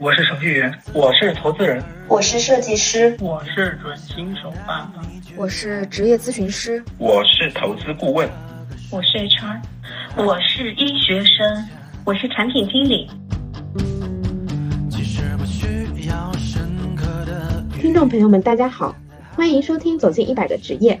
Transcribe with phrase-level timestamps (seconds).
[0.00, 5.02] 我是程序员，我是投资人，我是设计师，我是准新手爸爸，
[5.36, 8.26] 我是职业咨询师，我是投资顾问，
[8.90, 9.60] 我是 HR，
[10.16, 11.68] 我是医学生，
[12.06, 13.10] 我是产品经理。
[17.78, 18.96] 听众朋友们，大家好，
[19.36, 20.94] 欢迎收听《走进一百个职业》，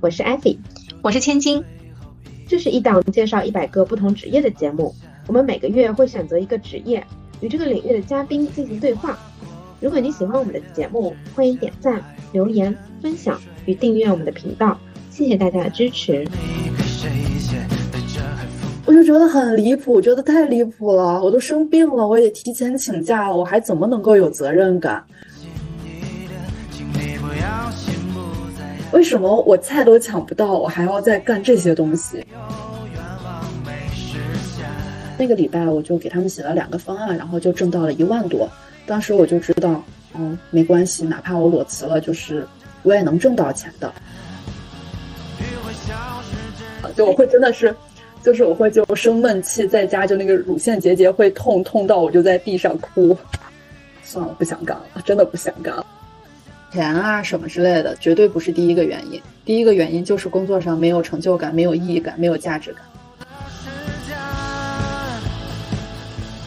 [0.00, 0.56] 我是艾菲，
[1.02, 1.60] 我是千金。
[2.46, 4.94] 这是一档介绍一百个不同职业的节目，
[5.26, 7.04] 我们每个月会选择一个职业。
[7.44, 9.18] 与这个领域的嘉宾进行对话。
[9.78, 14.78] 如果你喜欢我们的节目，欢迎点赞、留言、分享与订阅我们的频道。
[15.10, 16.26] 谢谢大家的支持。
[18.86, 21.22] 我就觉得很离谱，觉得太离谱了。
[21.22, 25.04] 我都生病了，我也提前请假了，我还怎么能够有责任感？
[28.92, 32.24] 为什么我菜都抢不到，我还要再干这些东西？
[35.16, 38.48] 那个礼拜我就给他们写了两个方案，然后就挣到了一万多。
[38.86, 39.82] 当时我就知道，
[40.14, 42.46] 嗯，没关系，哪怕我裸辞了，就是
[42.82, 43.92] 我也能挣到钱的。
[46.94, 47.74] 就我会真的是，
[48.22, 53.16] 就是我会就生闷气，在家就那个乳腺结节会痛，痛到我就在地上哭。
[54.02, 55.86] 算了，不想干了，真的不想干了。
[56.70, 59.20] 钱啊什么之类的，绝对不是第一个原因。
[59.44, 62.82] 第一个原因就是工作上没有成就感，没有意义感，没有价值感。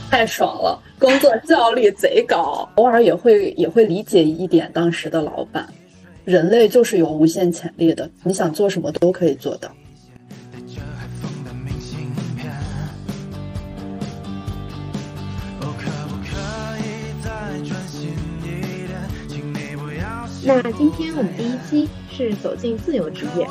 [0.10, 5.68] 太爽了，工作效率贼高，偶尔也会也会理解一点当时的老板。
[6.24, 9.70] 人类就是有无限潜力的，你想做什么都可以做到。
[20.44, 23.46] 那今天我们第一期是走进自由职业，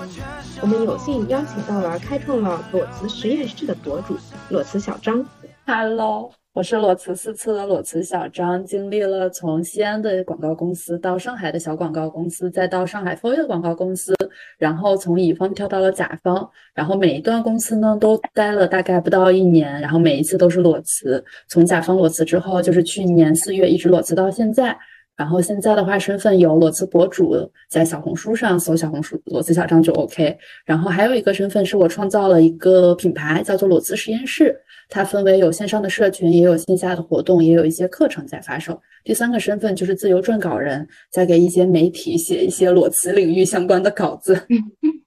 [0.63, 4.17] 我们有幸邀请到了开创了裸辞实验室的博主
[4.49, 5.25] 裸辞小张。
[5.67, 6.33] Hello。
[6.57, 14.15] 我是裸辞四次的裸辞小张，经历了从西安的广告公司到上海的小广告公司，再到上海 f o 的广告公司，
[14.57, 21.23] 然后从乙方跳到了甲方，然后每一段公司呢都待了大概不到一年，然后每一次都是裸辞。
[21.47, 24.75] 从甲方裸辞之后，就是去年四月一直裸辞到现在。
[25.17, 27.35] 然后现在的话，身份有裸辞博主，
[27.71, 30.37] 在小红书上搜小红书裸辞小张就 OK。
[30.65, 34.55] 然后还有一个身份是我创造了一个品牌，叫做裸辞实验室。
[34.89, 38.81] 它分为有线上的社群，也有线下的活动，也有一些课程在发售。
[39.03, 44.39] 第三个身份就是自由撰稿人，在给一些媒体写一些裸辞领域相关的稿子。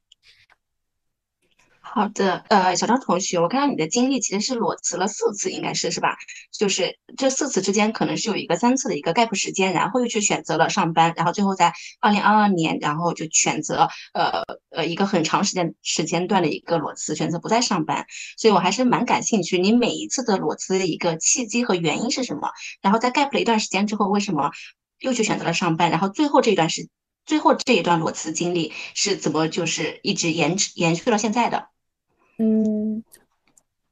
[1.91, 6.15] 好的，呃，小张同学，我看到你的经历其实是裸辞了四次，应该是是吧？
[6.55, 18.05] 就是这四次之间可能是有一个三次的一个 gap 时间，然后又去选择了上班，然后最后在二零二二年，然后就选择呃呃一个很长时间时间段的一个裸辞，选择不再上班。
[18.37, 22.51] 所以我还是蛮感兴趣，你每一次的裸辞的一个契机和原因是什么？
[22.83, 24.51] 然后在 gap 了一段时间之后，为什么
[24.99, 25.89] 又去选择了上班？
[25.89, 26.87] 然后最后这一段时，
[27.25, 31.69] 最后这一段裸辞经历是怎么就是一直延迟延续到现在的？
[32.41, 33.03] 嗯，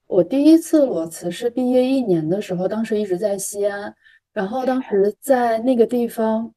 [0.08, 3.94] 我第一次裸辞是毕业一年的时候，当时一直在西安，
[4.31, 6.50] 然后当时在那个地方，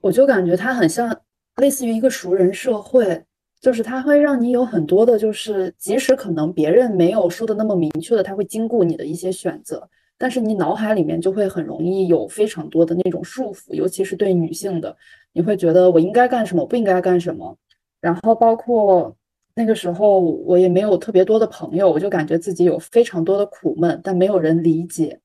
[0.00, 1.16] 我就感觉它很像
[1.58, 3.24] 类似于一个熟人社会，
[3.60, 14.96] 就是它会让你有很多的，就是即使可能别人没有说的那么明确的，他会经过你的一些选择，但是你脑海里面就会很容易有非常多的那种束缚，尤其是对女性的，
[15.32, 17.56] 你会觉得我应该干什么，不应该干什么，
[18.00, 19.14] 然后包括。
[19.54, 25.20] 那个时候我也没有特别多的朋友，我就感觉自己有非常多的苦闷，但没有人理解，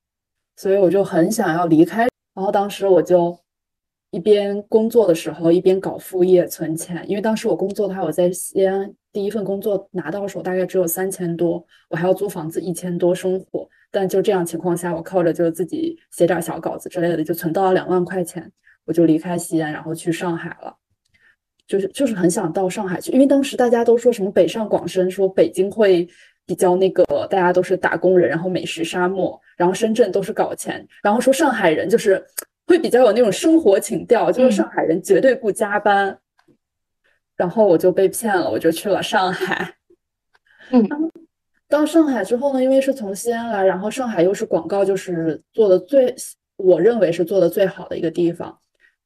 [0.55, 2.07] 所以我就很想要离开。
[2.33, 3.37] 然后当时我就
[4.11, 13.67] 一边工作的时候，一边搞副业存钱，因为当时我工作的话，我在西安第一份工作拿到手大概只有三千多，我还要租房子一千多生活。
[13.91, 18.51] 但就这样情况下，我靠着就自己写点小稿子之类的，就存到了两万块钱，
[18.85, 20.75] 我就离开西安，然后去上海了。
[21.67, 26.07] 就是就是很想到上海去，因为当时大家都说什么北上广深，说北京会
[26.45, 32.23] 比较那个，大家都是打工人，然后美食沙漠，然后深圳都是搞钱，然后说上海人就是
[32.67, 36.15] 会比较有那种生活情调，就是上海人绝对不加班，
[37.35, 39.73] 然后我就被骗了，我就去了上海。
[40.71, 40.87] 嗯，
[41.67, 46.15] 到上海之后呢，因为是从西安来，然后上海又是广告就是做的最，
[46.57, 48.55] 我认为是做的最好的一个地方。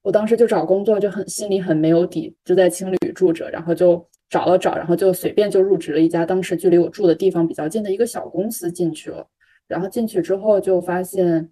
[0.01, 9.27] 我当时就找工作就很心里很没有底，就在青旅住着，然后就找了找，然后就随便就入职了一家当时距离我住的地方比较近的一个小公司进去了。
[9.67, 11.49] 然后进去之后就发现，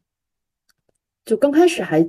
[1.25, 2.07] 就刚开始还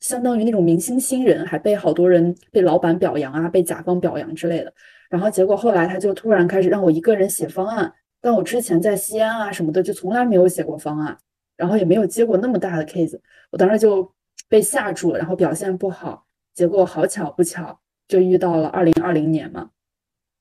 [0.00, 4.72] 相当于那种明星新人，还被好多人被老板表扬啊，被甲方表扬之类的。
[5.10, 11.16] 然后结果后来他就突然开始让我一个人写方案，但我之前在西安啊什么的就从来没有写过方案。
[11.56, 13.16] 然后也没有接过那么大的 case，
[13.52, 14.12] 我当时就
[14.48, 19.70] 被吓住了，然后表现不好，结果好巧不巧就遇到了二零二零年嘛，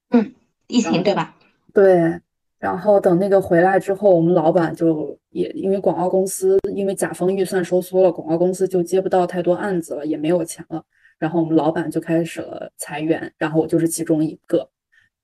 [0.10, 0.34] 嗯，
[0.68, 1.36] 疫情对吧？
[1.74, 2.20] 对，
[2.60, 10.84] 然后等那个回来之后，我们老板就也因为广告公司因为甲方预算收缩了，广告公司就接不到太多案子了，也没有钱了，
[11.18, 14.70] 然后我们老板就开始了裁员，然后我就是其中一个。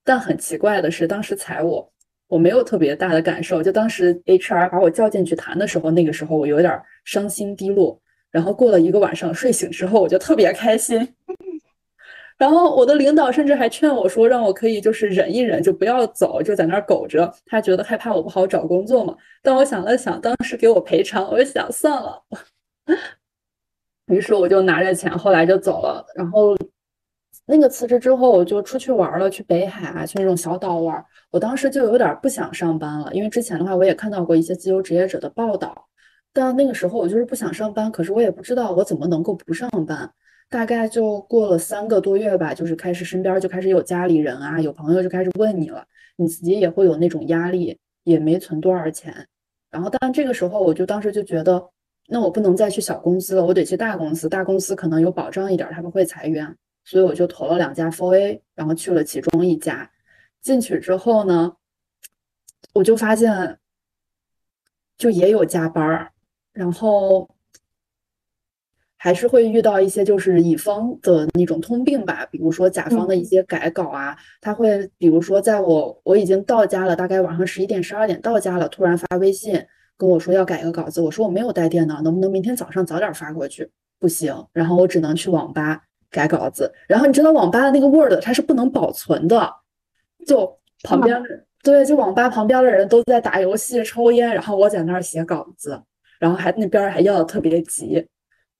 [0.03, 1.91] 但很奇怪的是，当时裁我，
[2.27, 3.61] 我没有特别大的感受。
[3.61, 8.01] 就当时 HR 把我叫进去谈的时候，那个时候我有点伤心低落。
[8.31, 11.15] 然后过了一个晚上，睡醒之后我就特别开心。
[12.37, 17.33] 然后我的领导甚至还劝我说，让我可以就是忍一忍，就不要走，就在那儿苟着。
[17.45, 19.15] 他觉得害怕我不好找工作嘛。
[19.41, 22.23] 但我想了想，当时给我赔偿，我就想算了。
[24.07, 26.05] 于是我就拿着钱，后来就走了。
[26.15, 26.57] 然后。
[27.51, 31.03] 那个辞职之后，我就出去玩了，去北海啊，去那种小岛玩。
[31.31, 35.88] 我当时就有点不想上班了，因为之前的话，我也看到过一些自由职业者的报道。
[36.31, 40.11] 但那个时候我就是不想上班，可是我也不知道我怎么能够不上班。
[40.49, 45.85] 大概就过了三个多月吧，就是开始身边就开始有家里人啊，有朋友就开始问你了，
[46.15, 49.27] 你自己也会有那种压力，也没存多少钱。
[49.69, 51.69] 然后，但这个时候我就当时就觉得，
[52.07, 54.27] 那我不能再去小公司了，我得去大公司。
[54.27, 56.55] 大公司可能有保障一点，他们会裁员。
[56.83, 59.91] 所以我就投了两家 foa，然后去了其中一家。
[60.41, 61.53] 进去之后呢，
[62.73, 63.59] 我就发现，
[64.97, 66.11] 就也有加班儿，
[66.53, 67.29] 然后
[68.97, 79.63] 还是会遇到一些就是乙方的那种通病吧，比如说甲方的一些改稿啊，他会比如说在我我已经到家了，大概晚上十一点十二点到家了，突然发微信
[79.97, 83.69] 跟我说要改一个稿子，我说我没有带电脑，能不能明天早上早点发过去？
[83.99, 85.83] 不行，然后我只能去网吧。
[86.11, 89.47] 改稿子，然后你知道网吧的那个 Word 它是不能保存的，
[90.25, 91.29] 就旁边的
[91.61, 95.79] 对，就网吧旁边的人都在打游戏、抽烟，然后我在那儿写稿子，
[96.19, 98.05] 然后还那边还要的特别急，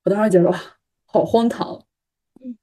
[0.03, 0.59] 我当时觉得哇，
[1.05, 1.75] 好荒唐。
[2.43, 2.57] 嗯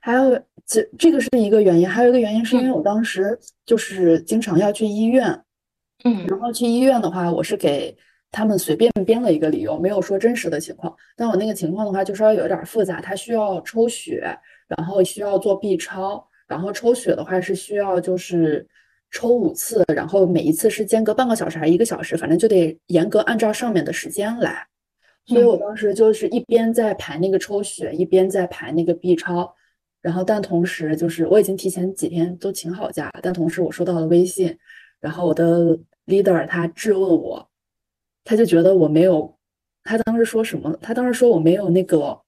[0.00, 5.42] 还有这这个是一个原因，还有一个原因是因为我当时就是经常要去医院，
[6.04, 7.96] 嗯，然后去医院的话，我是给。
[8.32, 10.94] 他们随便编了一个理由，没有说真实的情况。
[11.16, 13.00] 但我那个情况的话，就稍微有点复杂。
[13.00, 14.36] 他需要抽血，
[14.68, 18.66] 然后需要做 B 超，然后抽血的话是需要就是
[19.10, 24.66] 抽五次，然后每一次是间隔半个小时还是一个小时，反正就得严格按照上面的时间来。
[25.24, 29.54] 所以我当时就是一边在排那个抽血，一边在排那个 B 超，
[30.00, 34.56] 然后但同时就是我已经提前几天都请好假了，但同时我收到了微信，
[35.00, 37.48] 然后我的 leader 他质问我。
[38.28, 39.38] 他就觉得我没有，
[39.84, 40.76] 他当时说什么？
[40.82, 42.20] 他当时说我没有那个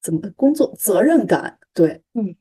[0.00, 1.58] 怎么工作责任感？
[1.74, 2.34] 对，嗯，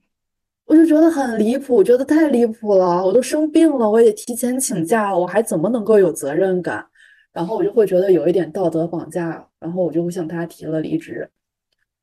[0.69, 3.03] 我就觉得很离谱，我觉得太离谱了。
[3.03, 6.85] 我都生病了，我也提前请假了，我还怎么能够有责任感？
[7.33, 11.27] 然后我就会觉得有一点道德绑架，然后我就会向他提了离职。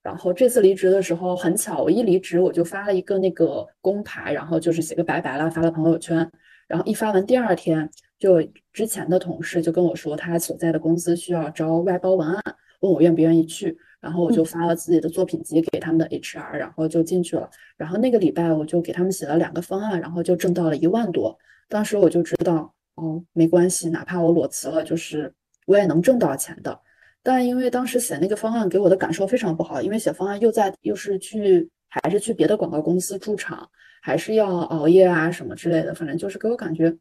[0.02, 6.28] 然后这次离职的时候很巧，我一离职我就发了一个那个工牌，然后就是写个拜拜了，发了朋友圈。
[6.66, 8.42] 然后一发完，第二天就
[8.72, 12.42] 之前的同事就跟我说，他所在的公司需要招外包文案，
[12.80, 13.78] 问我愿不愿意去。
[14.06, 17.50] 然后我就发了自己的作品集给他们的 HR，然后就进去了。
[17.76, 21.36] 然后那个礼拜我就给他们写了两个方案，然后就挣到了一万多。
[21.68, 25.34] 当时我就知道，哦，没关系，哪怕我裸辞了，就是
[25.66, 26.80] 我也能挣到钱的。
[27.24, 33.68] 但因为当时写那个方案给我的感受非常不好，因为写方案又在又是去还是去别的广告公司驻场。
[34.02, 36.96] 还是要熬夜啊什么之类的，反正就是给我感觉，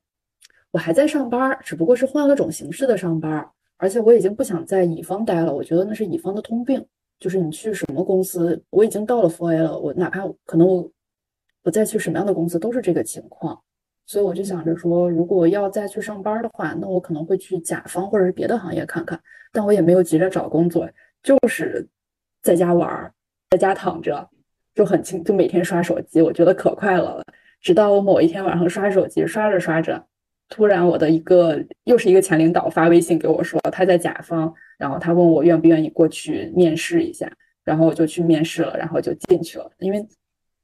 [0.72, 3.48] 我还在上班，只不过是换了种形式的上班，
[3.78, 5.54] 而且我已经不想在乙方待了。
[5.54, 6.86] 我觉得那是乙方的通病，
[7.20, 10.92] 就是你去什么公司，我已经到了 f o A 了，我哪怕可能我
[11.64, 13.62] 我再去什么样的公司都是这个情况，
[14.06, 19.20] 所以我就想着说，如果要再去上班的话，那我可能会去甲方或者是别的行业看看，
[19.52, 20.90] 但我也没有急着找工作，
[21.22, 21.88] 就是
[22.42, 23.12] 在家玩，
[23.50, 24.30] 在家躺着。
[24.76, 27.24] 就很轻，就每天刷手机，我觉得可快乐了。
[27.62, 30.06] 直到我某一天晚上刷手机，刷着刷着，
[30.50, 37.32] 突然我的一个又是一个前领导发微信给我说他在甲方，然后他问我愿不愿意过去面试一下，
[37.64, 39.72] 然后我就去面试了，然后就进去了。
[39.80, 40.06] 因为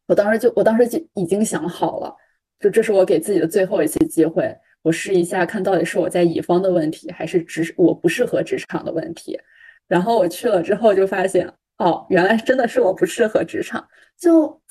[0.08, 2.16] 我当时就我当时就已经想好了，
[2.60, 9.40] 就这是我给自己的最后一次机会，我试一下看到底是我在乙方的问题，还是职我不适合职场的问题。
[9.88, 11.52] 然后我去了之后就发现。
[11.78, 13.84] 哦，原来真的是我不适合职场。
[14.16, 14.62] 就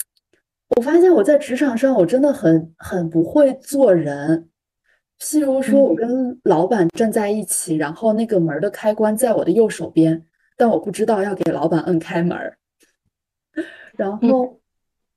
[0.76, 4.49] 我发现我在职场上，我真的很很不会做人。
[5.20, 12.36] 譬如说，我跟老板站在一起，然后那个门的开关在我的右手边，但我不知道要给老板摁开门。
[13.92, 14.58] 然后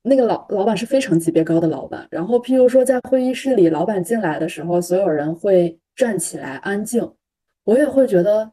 [0.02, 2.06] 那个老老板是非常级别高的老板。
[2.10, 7.14] 然后譬如说，在会议室里，老板进来的时候，所有人会站起来安静。
[7.64, 8.52] 我也会觉得，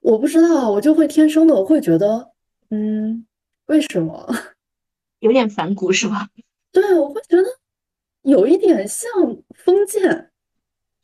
[0.00, 2.30] 我不知道，我就会天生的，我会觉得，
[2.70, 3.26] 嗯，
[3.66, 4.32] 为什么？
[5.18, 6.28] 有点反骨是吧？
[6.70, 7.42] 对，我会觉得
[8.22, 9.10] 有一点像
[9.56, 10.28] 封建。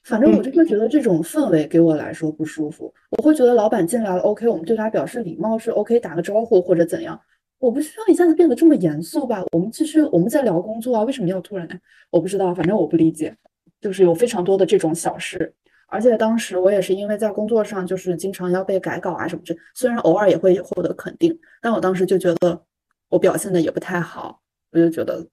[0.09, 2.93] 反正我就会觉得这种氛围给我来说不舒服。
[3.11, 7.21] 我会觉得老板进来了，OK，我们对他表示礼貌是 OK，打个招呼或者怎样。
[7.59, 9.45] 我不需要一下子变得这么严肃吧？
[9.53, 11.69] 我们继续，我们在聊工作啊，为什么要突然？
[12.11, 13.37] 我不知道，反正我不理解。
[13.81, 15.55] 就是有非常多的这种小事，
[15.87, 22.61] 而且当时我也是因为在工作上就是经常要被改稿啊什么这，虽然偶尔也会获得肯定，但我当时就觉得
[23.09, 24.41] 我表现的也不太好，
[24.73, 25.25] 我就觉得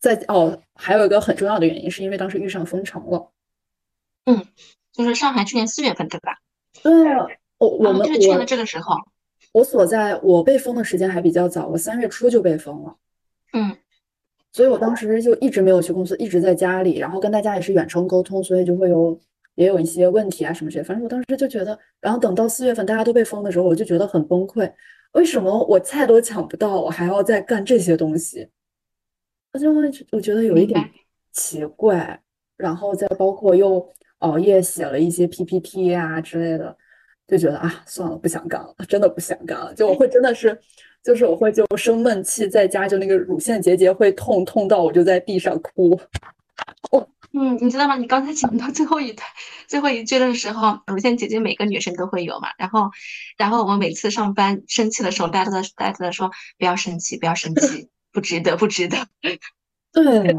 [0.00, 3.30] 在哦，还有一个很重要的原因是因为当时遇上封城了。
[4.26, 4.46] 嗯，
[4.92, 6.38] 就是上海去年四月份对吧？
[6.82, 6.92] 对，
[7.58, 8.96] 我我们就是去年的这个时候，
[9.52, 12.96] 我所在我被封的时间还比较早，我三月初就被封了。
[13.52, 13.76] 嗯，
[14.50, 19.18] 所以我当时就一直没有去公司，一直在家里，然后跟大家也是远程沟通，所以就会有
[19.54, 20.84] 也有一些问题啊什么之类。
[20.84, 24.72] 反正我当时就觉得，然后等到四月份大家都被封的时候，我就觉得很崩溃。
[25.12, 28.48] 为什么我菜都抢不到，我还要再干这些东西？
[29.52, 30.90] 我就会我觉得有一点
[31.32, 32.20] 奇怪，
[32.56, 33.86] 然后再包括又。
[34.24, 36.74] 熬夜写了一些 PPT 啊之类的，
[37.28, 39.74] 就觉得啊，算了，不想干了，真的不想干了。
[39.74, 40.58] 就我会真的是，
[41.02, 46.00] 就是我会就生闷气，在家就那个乳腺结节会痛，痛到我就在地上哭。
[46.90, 47.96] 哦，嗯，你知道吗？
[47.96, 49.26] 你刚才讲到最后一段
[49.66, 52.48] 最后一句的时候，乳腺结节每个女生都会有嘛。
[52.56, 52.90] 然后，
[53.36, 58.96] 然后我们每次上班生气的时候，大家都在大家都在说不要生气，不要生气，不值得，不值得。
[59.92, 60.36] 对。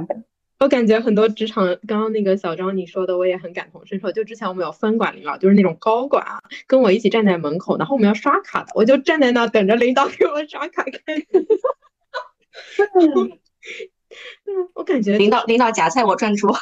[0.59, 4.11] 我感觉很多职场，刚刚那个小张你说的，我也很感同身受。
[4.11, 10.91] 就之前我们有分管领导，就是那种高管啊，跟我一起站在门口，然后我们要刷卡的，我就站在那等着领导给我刷卡开。
[14.73, 16.47] 我感觉领导领导夹菜我赚出。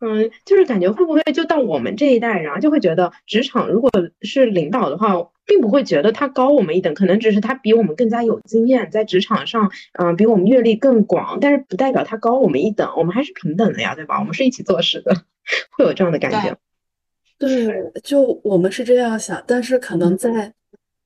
[0.00, 14.18] 嗯，就是感觉会不会就到我们这一代然后，就会觉得职场如果是领导的话，并不会觉得他高我们一等，可能只是他比我们更加有经验，在职场上，嗯，比我们阅历更广，但是不代表他高我们一等，我们还是平等的呀，对吧？
[14.20, 15.14] 我们是一起做事的，
[15.70, 16.56] 会有这样的感觉。
[17.38, 17.48] 对，
[18.02, 20.52] 就我们是这样想，但是可能在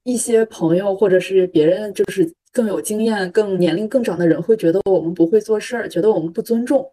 [0.02, 6.90] 一些朋友或者是别人，就是更有经验、更年龄更长的人，会觉得我们不会做事儿，觉得我们不尊重。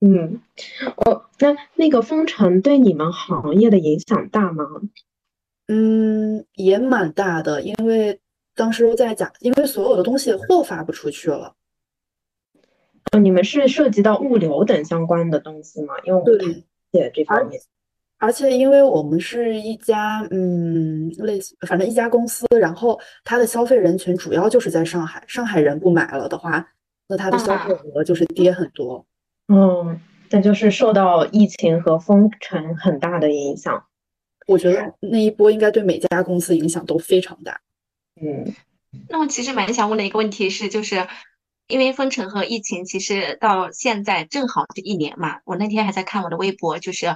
[0.00, 0.40] 嗯，
[0.96, 4.64] 哦，那那个封城对你们行业的影响大吗？
[5.66, 8.20] 嗯，也蛮大的，因为
[8.54, 11.54] 当时在讲，因为所有的东西货发不出去了。
[13.10, 15.94] 哦，你们是涉及到物流等相关的东西吗？
[16.04, 17.60] 因为我对这方面，
[18.18, 26.66] 而且因为我们是一家，嗯，类似，反正一家公司，然后它的消费人群主要就是在上海，上海人不买了的话，
[27.08, 29.04] 那它的销售额就是跌很多。
[29.48, 30.00] 嗯，
[30.30, 33.84] 那就是受到疫情和封城很大的影响。
[34.46, 37.60] 我觉得那一波应该对每家公司影响都非常大。
[38.20, 38.54] 嗯，
[39.08, 41.06] 那我其实蛮想问的一个问题是，就是
[41.66, 45.40] 因为封城和疫情，其实到现在正好是一年嘛。
[45.44, 47.14] 我那天还在看我的微博，就是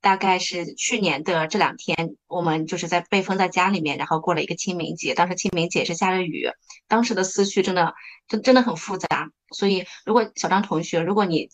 [0.00, 5.14] 大概是去年的这两天，我们就是在被封在家里面，然后过了一个清明节。
[5.14, 6.48] 当时清明节是下着雨，
[6.88, 7.94] 当时的思绪真的
[8.28, 9.30] 真真的很复杂。
[9.54, 11.48] 所以，如果小张同学，如果你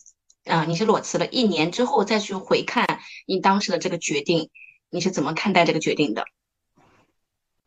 [0.45, 4.49] 啊，你是裸辞了一年之后再去回看你当时的这个决定，
[4.89, 6.25] 你是怎么看待这个决定的？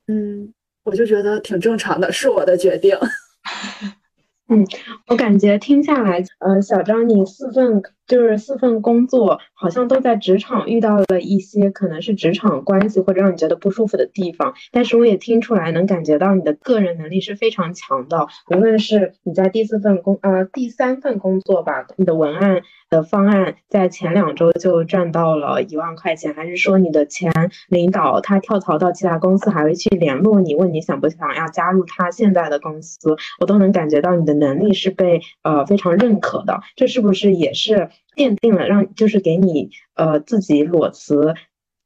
[0.07, 0.53] 嗯，
[0.83, 2.99] 我就觉得挺正常的，是我的决定。
[4.49, 4.67] 嗯，
[5.07, 14.53] 我感觉听下来，呃，小张，你四份就是四份工作，好像都在职场遇到了一些可能是职场关系或者让你觉得不舒服的地方。
[14.71, 18.27] 但是我也听出来，能感觉到你的个人能力是非常强的。
[18.55, 22.63] 无论是你在第四份工，呃，第三份工作吧，你的文案。
[22.91, 27.33] 的方案在前两周就赚到了一万块钱，还是说你的前
[27.69, 33.17] 领导他跳槽到其他公司，还会去联络你，问你想不想要加入他现在的公司？
[33.41, 41.35] 我都能感觉到你的能力是被呃非常认可的，这是不是也是奠定了让就是给你呃自己裸辞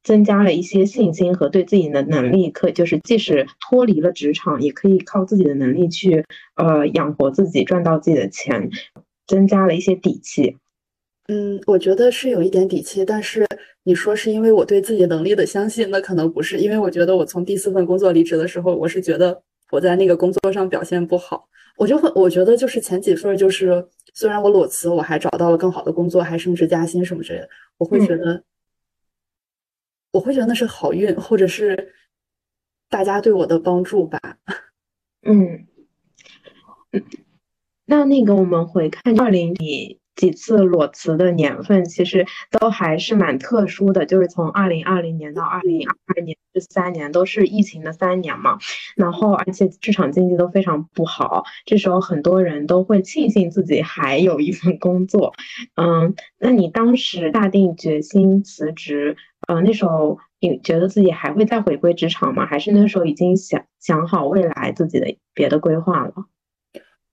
[0.02, 6.24] 增加了一些信心和对自己的能力，可就是即使脱离了职场，也可以靠自己的能力去
[6.56, 8.70] 呃养活自己，赚到自己的钱，
[9.26, 10.56] 增加了一些底气。
[11.26, 13.46] 嗯，我觉得是有一点底气，但是
[13.84, 21.46] 你说是因为我对自己能力的相信，那可能不是，因为我觉得我从第四份工作离职的时候，我是觉得我在那个工作上表现不好，
[21.78, 28.42] 我就会我觉得就是前几份就是虽然我裸辞，我还找到了更好的工作，还升职加薪什么之类的，我会觉得
[30.10, 31.94] 我会觉得那是好运，或者是
[32.88, 34.18] 大家对我的帮助吧。
[35.22, 35.68] 嗯
[36.90, 37.04] 嗯，
[37.84, 40.00] 那那个我们回看二零里。
[40.18, 48.58] 几次裸辞的年份，其实都还是蛮特殊的，就是从二零二零年到二零二二年这三年都是疫情的三年嘛，
[48.96, 55.32] 然后而且市场经济都非常不好，这时候很多人都会庆幸自己还有一份工作。
[55.76, 62.44] 嗯，那你当时下定决心辞职，呃，那时候你觉得自己还会再回归职场吗？
[62.44, 66.12] 还是那时候已经想想好未来自己的别的规划了？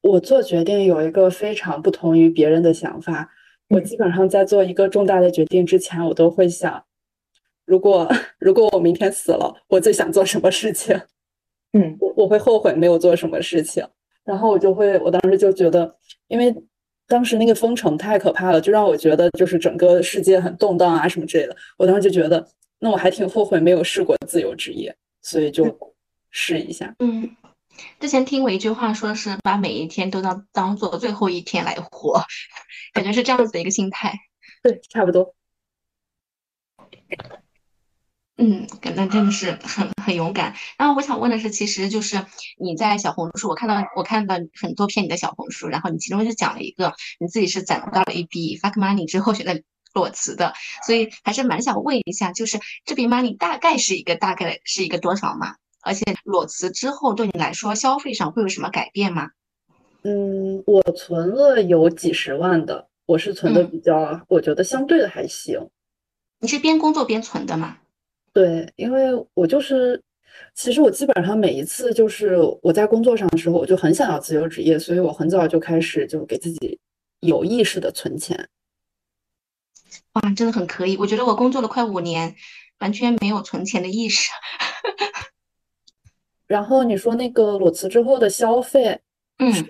[0.06, 3.28] 我做决定有一个非常不同于别人的想法。
[3.70, 6.84] 我基本上在做一个重大的决定之前，我都会想，
[7.66, 8.08] 如果
[8.38, 10.96] 如果我明天死了，我最想做什么事情？
[11.74, 13.84] 嗯，我我会后悔没有做什么事情。
[14.24, 15.96] 然后我就会，我当时就觉得，
[16.28, 16.56] 因为
[17.08, 21.56] 当时那个封城太可怕了，就让我觉得就是整个世界很动荡啊什么之类的。
[21.78, 22.48] 我当时就觉得，
[22.78, 25.66] 那我还挺后悔没有试过自由职业，所以就
[26.30, 26.96] 试一下。
[27.00, 27.28] 嗯。
[28.00, 32.24] 之前听过一句话，说是把每一天都当当做最后一天来活，
[32.94, 34.20] 感觉是这样子的一个心态。
[34.62, 35.36] 对，差不多。
[38.38, 40.53] 嗯，那真的是很很勇敢。
[40.77, 42.25] 然后我想问的是，其实就是
[42.58, 49.63] 你在小红书，我看到我看到很多篇你的小红书，然后你其中就讲了一个你自己是攒到了一笔 fuck money 之后选择
[49.94, 50.53] 裸辞的，
[50.86, 55.55] 所以还是蛮想问一下，就是这笔 money 大概是一个大概是一个多少嘛？
[55.86, 59.30] 而且裸辞之后对你来说消费上会有什么改变吗？
[60.01, 65.70] 嗯，我存了有几十万的，我是存的比较，我觉得相对的还行。
[66.39, 67.77] 你是边工作边存的吗？
[68.34, 70.01] 对，因为我就是，
[70.56, 76.80] 其实我基本上每一次就是我在工作上的时候，我就很想要自由职业，所以我很早就开始就给自己
[77.20, 78.50] 有意识的存钱。
[80.13, 80.98] 哇，真的很可以！
[80.98, 82.36] 我觉得我工作了快五年，
[82.80, 84.32] 完全没有存钱的意识。
[86.48, 89.00] 然后你说那个裸辞之后的消费，
[89.40, 89.66] 嗯，是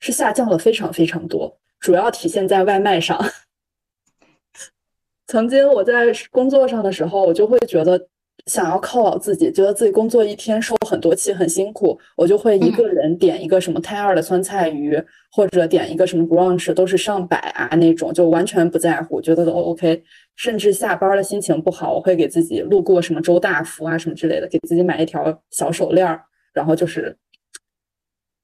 [0.00, 3.18] 是下降了非常非常多，主要体现在外卖上。
[5.26, 8.08] 曾经我在工作上的时候，我就会觉得。
[8.48, 20.02] 想要犒劳自己，觉得自己工作一天受很多气很辛苦，我就会一个人点一个什么泰二的酸菜鱼，或者点一个什么 brunch，都是上百啊那种，就完全不在乎，觉得都 OK。
[20.34, 26.22] 甚至下班了心情不好，我会给自己路过什么周大福啊什么之类的，给自己买一条小手链儿，
[26.54, 27.16] 然后就是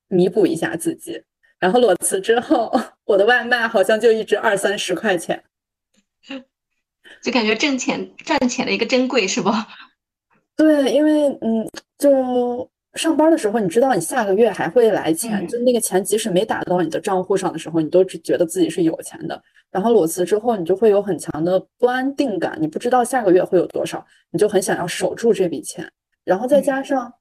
[0.09, 1.23] 弥补一下自己。
[1.59, 2.71] 然后裸辞之后，
[3.07, 5.45] 我的外卖好像就一直二三十块钱，
[7.23, 9.51] 就感觉挣钱赚钱的一个珍贵，是不？
[10.57, 19.43] 对，因为嗯，就上班的时候，你知道你下个月还会来钱，就那个钱即使没打到你的账户上的时候，你都只觉得自己是有钱的。
[19.71, 25.91] 然后裸辞之后，你就会有很强的不安定感，你不知道下个月会有多少，你就很想要守住这笔钱。
[26.25, 27.13] 然后再加上，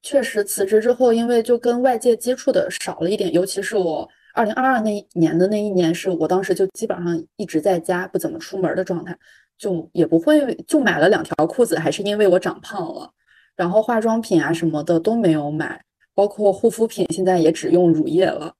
[0.00, 9.14] 确实辞职之后，因为就跟外界接触的少了一点，尤其是我二零二二那一年的那一年，是我当时就基本上一直在家，不怎么出门的状态。
[9.58, 13.10] 就也不会，就买了两条裤子，还是因为我长胖了。
[13.56, 18.54] 然后化妆品啊什么的都没有买，包括护肤品，现在也只用乳液了。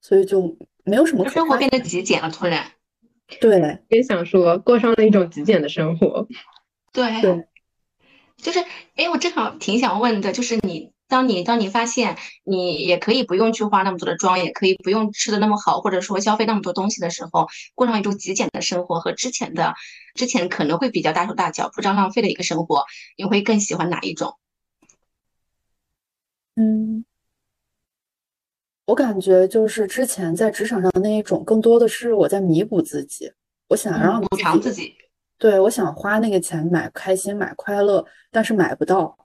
[0.00, 1.28] 所以就没有什么。
[1.28, 2.72] 生活变得极简了，突然。
[3.40, 6.26] 对，也想说过上了一种极简的生活。
[6.92, 7.20] 对。
[7.20, 7.46] 对。
[8.36, 8.58] 就是，
[8.96, 10.92] 哎，我正好挺想问的，就是你。
[11.08, 19.74] 当你当你发现你也可以不用去化那么多的妆，也可以不用吃的那么好，或者说消费那么多东西的时候，过上一种极简的生活和之前的
[20.14, 22.84] 之前可能会比较大手大脚、铺张浪费的一个生活，
[23.16, 24.34] 你会更喜欢哪一种？
[26.56, 27.04] 嗯，
[28.86, 33.30] 我感觉就是之前在职场上的那一种，更多的是我在弥补自己，
[33.68, 34.94] 我想让补偿自己。
[35.38, 39.16] 对，我想花那个钱买开心、买快乐，但是买不到。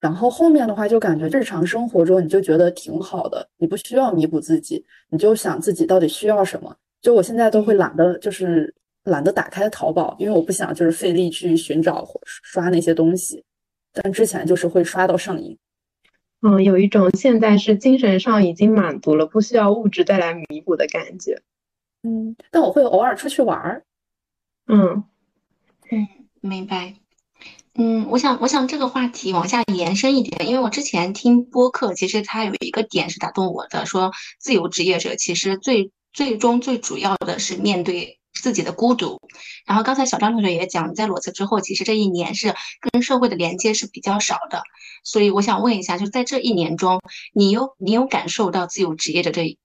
[0.00, 6.74] 然后后面的话就感觉日常生活中你就觉得挺好的，你不需要弥补自己，你就想自己到底需要什么。
[7.02, 13.44] 就我现在都会懒得，就是懒得打开淘宝，因为我不想就是费力去寻找刷那些东西。
[13.92, 15.58] 但之前就是会刷到上瘾。
[16.42, 21.42] 嗯，有一种现在是精神上已经满足了，不需要物质再来弥补的感觉。
[22.02, 23.84] 嗯，但我会偶尔出去玩儿。
[24.66, 25.04] 嗯
[25.90, 26.08] 嗯，
[26.40, 26.94] 明白。
[27.82, 39.18] 嗯，我想，我想这个话题往下延伸一点，因为我之前听播客，其实它有一个点是打动我的，说自由职业者其实最最终最主要的是面对自己的孤独。
[39.64, 42.54] 然后刚才小张同学也讲，在裸辞之后，其实这一年是
[42.92, 44.62] 跟社会的连接是比较少的。
[45.02, 47.00] 所以我想问一下，就在这一年中，
[47.32, 49.56] 你有你有感受到自由职业者这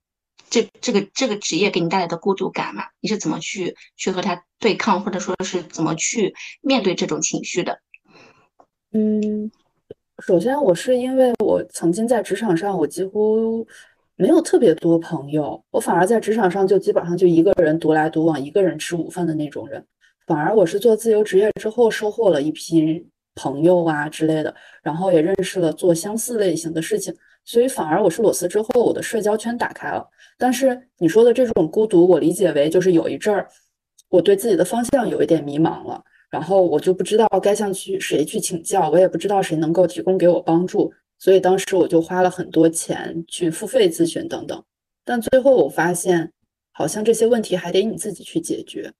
[0.49, 2.85] 这这个这个职业给你带来的孤独感吗？
[3.01, 7.81] 你是怎么去去和他对抗，或者说是怎么去面对这种情绪的？
[8.97, 9.51] 嗯，
[10.19, 13.67] 首先我是因为我曾经在职场上，我几乎
[14.15, 19.85] 没有特别多朋友，我反而在职场上就基本上就一个人独来独往，一个人吃午饭的那种人。
[20.25, 23.05] 反而我是做自由职业之后，收获了一批
[23.35, 30.07] 朋友啊之类的，然后也认识了做相似类型的事情，所以反而我是裸辞之后，我的社交圈打开了。
[30.37, 33.45] 但是你说的这种孤独，我理解为就是有一阵儿，
[34.07, 36.01] 我对自己的方向有一点迷茫了，
[36.35, 40.91] 然后我就不知道该向去谁去请教，我也不知道谁能够提供给我帮助。
[41.17, 44.61] 所以当时我就花了很多钱去付费咨询等等，
[45.05, 46.29] 但最后我发现，
[46.73, 48.91] 好像这些问题还得你自己去解决。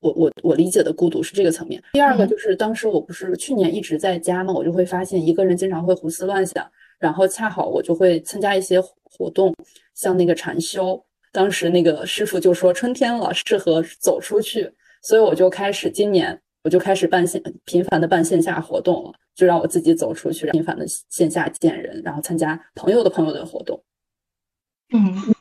[0.00, 1.80] 我我我理解的孤独是这个层面。
[1.92, 9.54] 第二个就是当时我不是去年一直在家嘛，我就会发现一个人经常会胡思乱想，然后恰好我就会参加一些活动，
[9.94, 14.68] 像那个禅修，当时那个师傅就说春天了，适合走出去，
[15.02, 19.12] 所以我就开始今年我就开始办线频繁的办线下活动了。
[19.34, 23.82] 就让我自己走出去，频繁的线下见人，然后参加朋友的朋友的活动。
[24.92, 25.34] 嗯，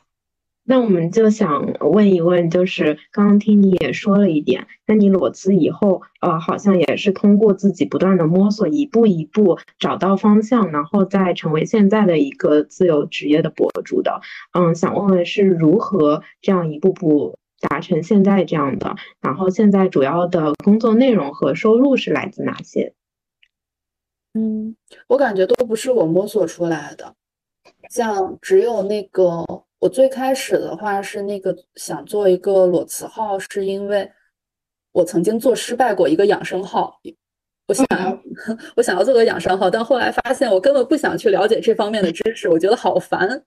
[0.64, 14.22] 那我们就想问一问，就是刚刚听你也说了一点，那你裸辞以后，呃，好像也是通过自己不断的摸索，一步一步找到方向，然后再成为现在的一个自由职业的博主的。
[14.54, 17.38] 嗯，想问问是如何这样一步步
[17.70, 18.96] 达成现在这样的？
[19.22, 22.94] 然后现在主要的工作内容和收入是来自哪些？
[24.34, 24.76] 嗯，
[25.08, 27.16] 我感觉都不是我摸索出来的，
[27.90, 29.46] 像只有那个
[29.80, 34.12] 我最开始的话是那个想做一个裸辞号，是因为
[34.92, 37.00] 我曾经做失败过一个养生号，
[37.68, 38.20] 我想要
[38.76, 43.44] 我想要做个养生号，但后来发现我根本不想去了解这方面的知识，我觉得好烦。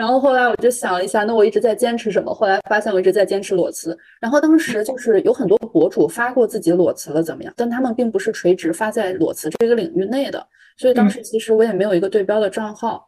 [0.00, 2.32] 然后后来我就想了一下，那我一直在坚持什么？
[2.32, 3.94] 后来发现我一直在坚持裸辞。
[4.18, 13.06] 然后当时就是有很多博主发过自己裸辞了怎么样，但他们并不是垂直发在裸辞这个领域内的，所以当时其实我也没有一个对标的账号，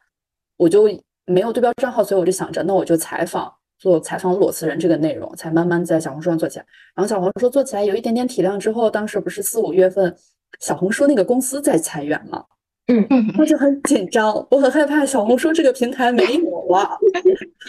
[0.58, 0.86] 我就
[1.24, 6.66] 没有对标账号，所以我就想着，那我就采访做采访裸辞人这个内容，才慢慢在小红书上做起来。
[6.94, 10.14] 然后小红书做起来有一点点体量之后，当时不是四五月份，
[10.60, 12.44] 小红书那个公司在裁员嘛。
[12.88, 16.98] 嗯嗯，我就很紧张，我很害怕小红书这个平台没有了。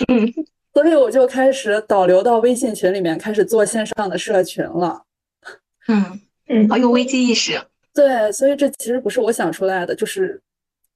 [0.08, 0.28] 嗯，
[0.74, 5.04] 所以我就开始导流到微信群里面，开始做线上的社群了。
[5.88, 7.62] 嗯嗯，好有危机意识。
[7.94, 10.42] 对，所以这其实不是我想出来的，就是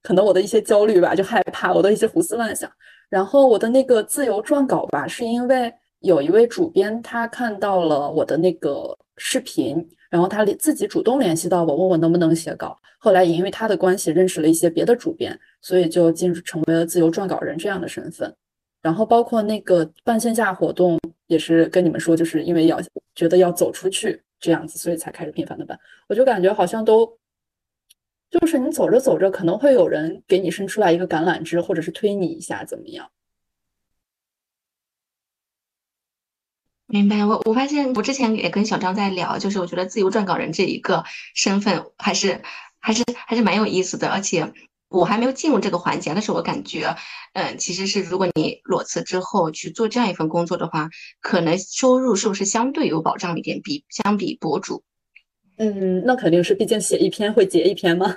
[0.02, 2.70] 可能我的一些焦虑吧，就害怕我的一些胡思乱想。
[3.10, 9.88] 然后我的那个自由撰稿吧，是因为有一位主编他看到了我的那个视频。
[10.10, 12.78] 然后他自己主动联系到我，问我能不能写稿。
[12.98, 18.34] 后来也因为他的关系认识了一些别的主编，所以就进入成为了自由撰稿人这样的身份。
[18.82, 22.80] 然后包括那个办线下活动，也是跟你们说，就是因为要
[23.16, 25.78] 觉得要走出去这样子，所以才开始频繁的办。
[26.08, 27.18] 我就感觉好像都，
[28.30, 33.10] 就是你走着走着，可能会有人给你伸出来一个橄榄枝，或者是推你一下，怎么样？
[36.90, 41.04] 明白，我我发现我之前也跟小张在聊，就是我觉得自由撰稿人这一个
[41.36, 42.42] 身份还是
[42.80, 44.54] 还是还是蛮有意思的，而且
[44.88, 46.96] 我还没有进入这个环节，但是我感觉，
[47.34, 53.62] 嗯，其实是如果你裸辞之后去做这样一份工作的话，可能收入是不是相对有保障一点？
[53.62, 54.82] 比相比博主，
[55.58, 58.16] 嗯，那肯定是，毕竟写一篇会结一篇嘛。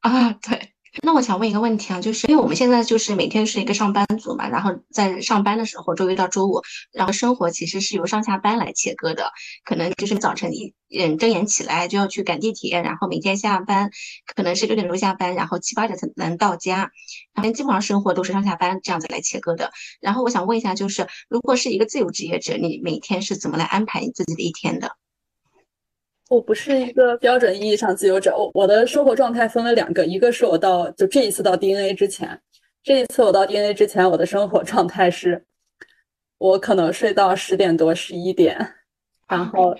[0.00, 0.72] 啊，对。
[1.02, 6.60] 那我想问一个问题啊，就是因为我们现在就是每天是一个上班族嘛，然后在上班的时候，周一到周五，
[6.92, 9.30] 然后生活其实是由上下班来切割的，
[9.64, 13.90] 可能就是早晨一嗯睁眼起来就要去赶地铁，然后每天下班
[14.34, 16.90] 可能是六点钟下班，然后七八点才能到家，
[17.34, 19.70] 然后基本上生活都是上下班这样子来切割的。
[20.00, 24.96] 然后我想问一下，就是如果是一个自由职业者，你每天是怎么来安排你自己的一天的？
[26.28, 32.38] 我不是一个标准意义上自由者，我我的生活状态分了两个，一个是我到就这一次到 DNA 之前，
[32.82, 35.42] 这一次我到 DNA 之前，我的生活状态是，
[36.36, 38.74] 我可能睡到十点多十一点，
[39.26, 39.74] 然后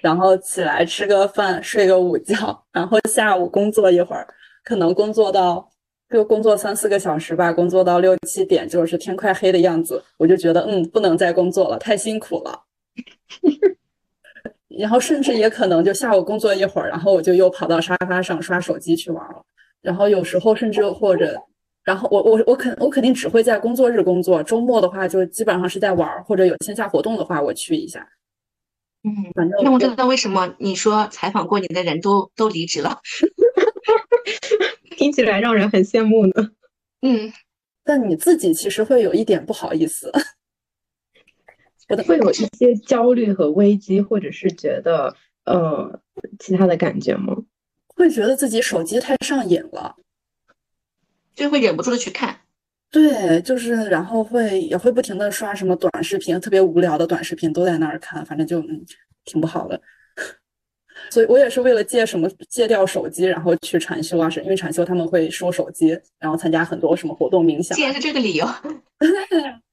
[0.00, 4.26] 然后起来吃个饭，睡个午觉，然后下午工作一会儿，
[4.62, 5.68] 可能工作到
[6.08, 12.62] 就工作三四个小时吧，工作到六七点，就是天快黑的样子，我就觉得嗯，不能再工作了，太辛苦了。
[14.78, 19.42] 然后甚至也可能就下午工作一会儿，然后我就又跑到沙发上刷手机去玩了。
[19.80, 21.38] 然后有时候甚至或者，
[21.84, 28.08] 然后我我我肯我肯定只会在工作日工作，周末的话就基本上是在玩，或者有线下活动的话我去一下。
[29.02, 32.98] 嗯，反正那我知道为什么你说采访过你的人都都离职了，
[34.96, 36.32] 听起来让人很羡慕呢。
[37.02, 37.30] 嗯，
[37.84, 40.10] 但你自己其实会有一点不好意思。
[42.06, 46.00] 会有一些焦虑和危机，或者是觉得呃
[46.38, 47.36] 其他的感觉吗？
[47.96, 49.94] 会觉得自己手机太上瘾了，
[51.34, 52.40] 就会忍不住的去看。
[52.90, 58.84] 对，就是然后会也会不停的刷什么短视频，特别无聊的短视频都在那儿看，反正就嗯
[59.24, 59.80] 挺不好的。
[61.10, 67.76] 所以我也是为了戒什么戒掉手机，然后去禅修啊，是因为禅修他们会收手机，然后参加很多什么活动冥想。
[67.76, 68.46] 竟然是这个理由。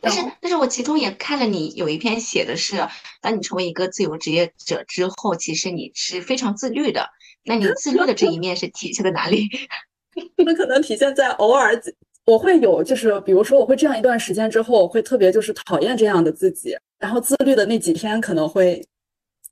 [0.00, 2.76] 但是，但是我其中也看了你有一篇写的是，
[3.20, 7.08] 当你成为一个自由职业者之后，其实你是非常自律的。
[7.44, 9.48] 那你自律的这一面是体现在哪里？
[10.36, 11.80] 那可能体现在偶尔
[12.26, 18.86] 我会有，就是比如说我会这样一段时间之后，会特别就是讨厌这样的自己，然后自律的那几天可能会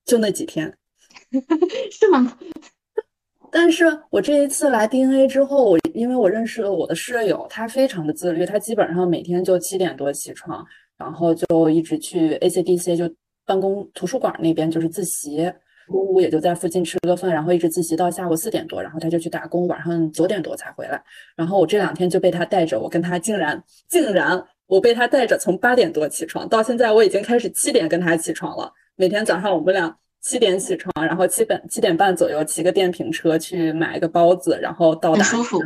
[0.05, 0.77] 就那几天，
[1.91, 2.39] 是吗？
[3.51, 10.65] 但是我这一次来 DNA 之后，我因为我认识了我的室友，他非常的自律，他基本上每天就七点多起床，
[10.97, 13.13] 然后就一直去 ACDC 就
[13.45, 15.53] 办公图书馆那边就是自习，
[15.89, 21.03] 中午也就在附近吃个饭，然后一直自习到下午四点多，然后他就去打工，晚上九点多才回来。
[21.35, 29.95] 然后我这两天就被他带着，我跟他竟然竟然我被他带着从八点多起床，到现在我已经开始七点跟他起床了，每天早上我们俩。
[30.21, 35.23] 七点起床，然后七点七点半左右骑个电瓶车去买个包子，然后到达。
[35.23, 35.61] 舒服。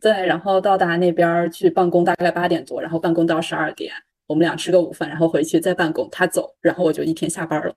[0.00, 3.92] 对，然后到达那边去办公，大概八点多，然后办公到十二点，
[4.26, 6.08] 我们俩吃个午饭，然后回去再办公。
[6.10, 7.74] 他走，然后我就一天下班了。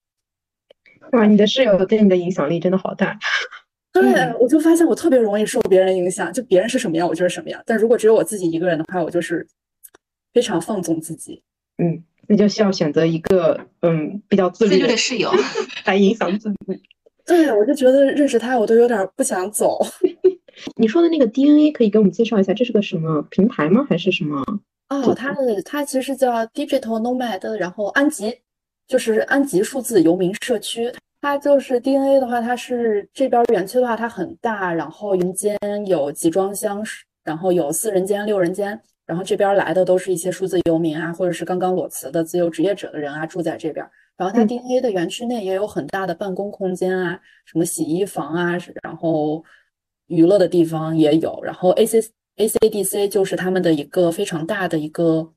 [1.12, 3.18] 哇，你的室友对你的影响力真的好大。
[3.92, 4.02] 对，
[4.40, 7.62] 我就发现我特别容易受别人影响，就别人是什么样，我就是什么样。
[7.66, 9.48] 但如果只有我自己一个人的话，我就是
[10.34, 11.44] 非常放纵自己。
[11.78, 12.04] 嗯。
[12.26, 15.30] 那就需要选择一个嗯比较自律的室友
[15.84, 16.82] 来影响自己。
[17.26, 19.78] 对，我就觉得认识他，我都有点不想走。
[20.76, 23.86] 你说的那个 DNA 可以给我们介绍一下，这是个什么平台吗？
[23.89, 24.43] 还是什么？
[24.89, 28.36] 哦，它的它其实叫 Digital Nomad，然后安吉
[28.88, 30.93] 就是安吉数字游民社区。
[31.21, 36.84] 它就是 DNA 的话，它是这边园区的话，它很大，然后人间有集装箱，
[37.23, 38.80] 然后有四人间、六人间。
[39.06, 43.86] 然后这边来的都是一些数字游民啊，或者是刚刚裸辞的自由职业者的人啊，住在这边。
[44.15, 49.43] 然后它 DNA 的园区内也有很大的办公空间啊，什么洗衣房啊，然后
[50.13, 51.39] 娱乐的地方也有。
[51.43, 55.34] 然后 AC ACDC 就是他们的一个非常大的一个，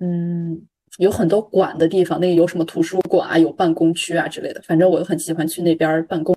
[0.00, 0.66] 嗯，
[0.98, 4.60] 有很多馆的地方，那个有什么图书馆啊，有办公区啊之类的。
[4.62, 6.34] 反正我很喜欢去那边办公，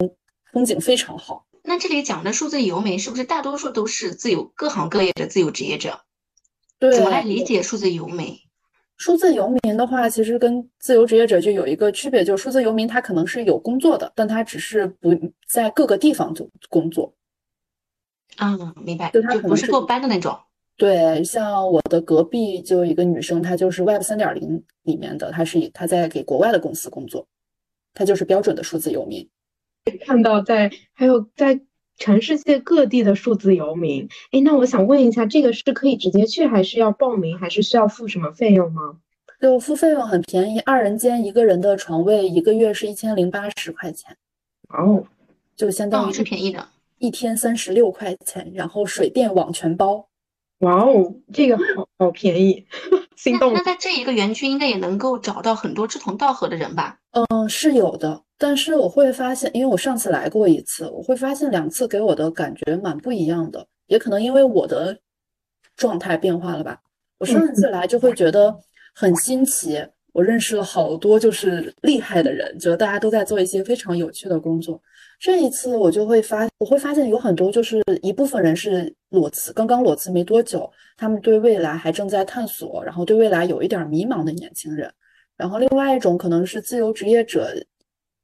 [0.51, 1.45] 风景非常好。
[1.63, 5.99] 那这里讲的数字游民是不是大多数都是自由各行各业的自由职业者？
[6.79, 8.35] 对怎么来理解数字游民？
[8.97, 15.09] 数字游民的话，其实跟自由职业者就有一个区别，就是数字游民他可能是有工作的，但他只是不
[15.49, 17.13] 在各个地方做工作。
[18.37, 20.37] 啊，明白，就他不是坐班的那种。
[20.77, 27.27] 对，像我的隔壁就有一个女生，她就是 Web 三点零里面的，她是她在给国外的公司工作，
[27.93, 29.29] 她就是标准的数字游民。
[30.05, 31.61] 看到在还有在。
[31.97, 38.97] 全世界各地的数字游民，哎，那我想问一下，这个是可以直接去，还是要报名，还是需要付什么费用吗？
[39.39, 44.17] 就付费用很便宜，二人间一个人的床位一个月是一千零八十块钱。
[44.69, 45.03] 哦，
[45.55, 46.67] 就相当于是便宜的，
[47.01, 50.07] 一天三十六块钱，然后水电网全包。
[50.59, 52.63] 哇哦，这个好好便宜，
[53.17, 53.51] 心动。
[53.51, 56.99] 那在这一个园区应该也能够找到很多志同道合的人吧？
[57.13, 58.21] 嗯，是有的。
[58.37, 63.65] 但是我会发现，因为我上次来过一次，我会发现两次给我的感觉蛮不一样的。
[63.87, 64.95] 也可能因为我的
[65.75, 66.79] 状态变化了吧。
[67.17, 68.55] 我上一次来就会觉得
[68.93, 69.83] 很新奇，
[70.13, 74.79] 我认识了好多就是厉害的人，觉得大家都在做一些非常有趣的工作。
[75.21, 84.91] 这一次我就会发，我会发现有很多就是一部分人是裸辞，刚刚裸辞没多久，他们对未来还正在探索，然后对未来有一点迷茫的年轻人。
[85.37, 87.55] 然后另外一种可能是自由职业者。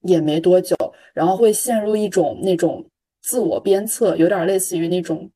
[0.02, 0.76] 也没多久，
[1.12, 2.86] 然后会陷入一种那种
[3.24, 5.30] 自我鞭策，有点类似于那种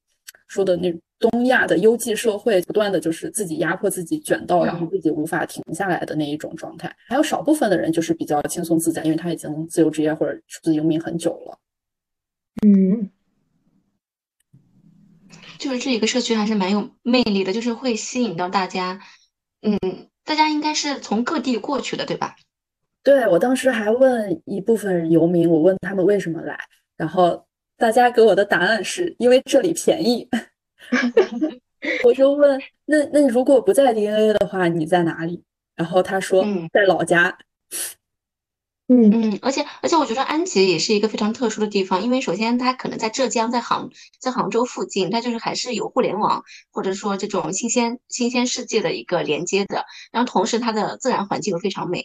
[0.47, 6.93] 说的那东亚的优绩社会，不断的就是自己压迫自己，卷到然后自己无法停下来的那一种状态。
[7.07, 11.59] 还有少部分的人就是比较轻松自在，因为他已经自由职业或者自由游民很久了。
[12.65, 13.11] 嗯，
[15.59, 18.99] 就是这一个社区还是蛮有魅力的，就是会吸引到大家。
[19.61, 19.77] 嗯，
[20.25, 22.35] 大家应该是从各地过去的，对吧？
[23.03, 26.59] 对我当时还问一部分游民，我问他们为什么来，
[26.97, 27.45] 然后
[27.77, 30.27] 大家给我的答案是因为这里便宜。
[32.05, 35.43] 我就问，那那如果不在 DNA 的话，你在哪里？
[35.75, 37.37] 然后他说在老家。
[38.93, 52.03] 嗯嗯，而且而且我觉得安吉也是一个非常特殊的地方，因为首先它可能在浙江，在杭在杭州附近，它就是还是有互联网或者说这种新鲜新鲜世界的一个连接的，然后同时它的自然环境又非常美。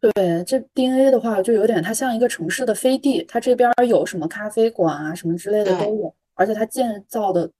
[0.00, 7.50] 对，这 DNA 的话就有点，它像一个城市的飞地，它这边有什么咖啡馆啊，什么之类的都有，而且它建造的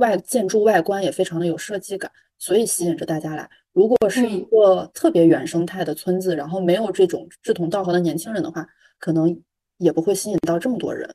[0.00, 3.48] 外建筑外观也非常的有设计感，所以吸引着大家来。
[3.72, 8.66] 如果是一个特别原生态的村子，然后没有这种志同道合的年轻人的话，
[8.98, 9.40] 可能
[9.78, 11.14] 也不会吸引到这么多人。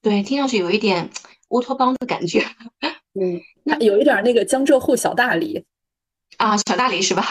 [0.00, 1.10] 对，听上去有一点
[1.50, 2.42] 乌托邦的感觉。
[3.20, 5.66] 嗯，那有一点那个江浙沪小大理
[6.38, 7.22] 啊，小大理是吧？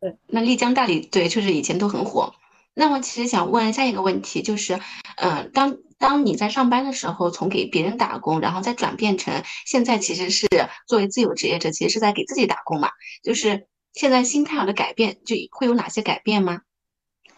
[0.00, 2.34] 对， 那丽江大理对，确实以前都很火。
[2.74, 4.80] 那么其实想问下一个问题，就是，
[5.16, 10.48] 嗯，当当你在上班的时候，从给别人打工，然后再转变成现在其实是
[10.86, 12.90] 作为自由职业者，其实是在给自己打工嘛？
[13.22, 16.62] 就是现在心态上的改变，就会有哪些改变吗？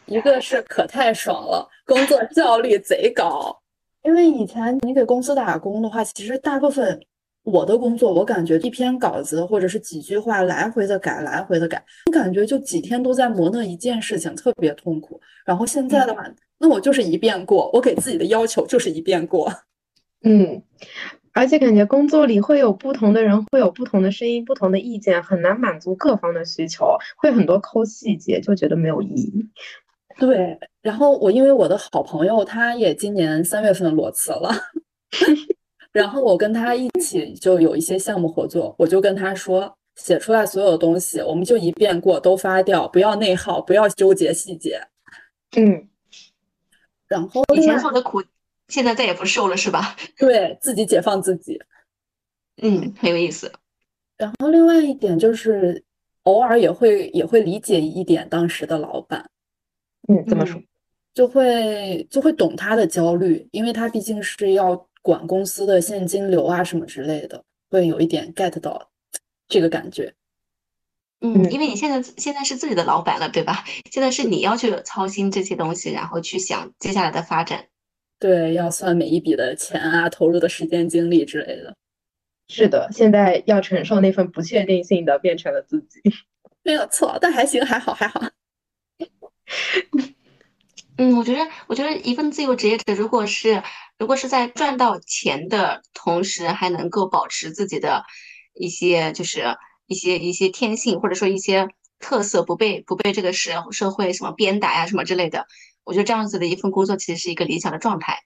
[0.07, 3.61] 一个是可太爽了，工作效率贼高。
[4.03, 7.05] 因为以前你给公司打工的话，其实大部分
[7.47, 15.21] 我的工作，我感觉一篇稿子或者是几句话来回的改，来回的改，我感觉就几天都在磨那一件事情，特别痛苦。
[15.45, 16.29] 然后现在的话，
[16.59, 19.49] 那我就是一遍过，我给自己的要求就是一遍过。
[20.27, 20.61] 嗯，
[21.35, 29.49] 而且感觉工作里会有不同的人，会有不同的声音、不同的意见，很难满足各方的需求，会很多抠细节，就觉得没有意义。
[30.19, 34.51] 对，然后我因为我的好朋友他也今年三月份裸辞了，
[35.97, 44.79] 然后我跟他一起就有一些项目合作，我就跟他说，写出来所有的东西我们就一遍过，都发掉，不要内耗，不要纠结细节。
[45.57, 45.89] 嗯，
[47.09, 48.23] 然后以前受的苦，
[48.69, 49.97] 现在再也不受了，是吧？
[50.19, 51.59] 对自己解放自己，
[52.61, 53.51] 嗯，很有意思。
[54.19, 55.83] 然后另外一点就是，
[56.25, 59.31] 偶尔也会也会理解一点当时的老板。
[60.09, 60.61] 嗯，怎么说？
[61.15, 68.91] 就会就会懂他的焦虑，因为他毕竟是要管公司的现金流啊什么之类的，会有一点 get 到
[69.47, 70.13] 这个感觉。
[71.21, 73.65] 嗯，因为你现在现在是自己的老板了，对吧？
[73.89, 77.67] 现在是你要去操心这些东西，然后去想接下来的发展。
[78.19, 81.77] 对，要算每一笔的钱啊，投入的时间精力之类的。
[82.49, 86.03] 是的，现在要承受那份不确定性的变成了自己。
[86.65, 88.21] 没有错，但还行，还好，还好。
[90.99, 93.63] 嗯，我觉得，我觉得一份自由职业者，如果是
[93.99, 98.05] 如果是在赚到钱的同时，还能够保持自己的
[98.55, 99.57] 一些就是
[99.87, 105.47] 一些一些天性，或者说一些特色，不被不被这个社社会什么鞭打呀什么之类的，
[105.85, 108.23] 我觉得这样子的一份工作其实是一个理想的状态。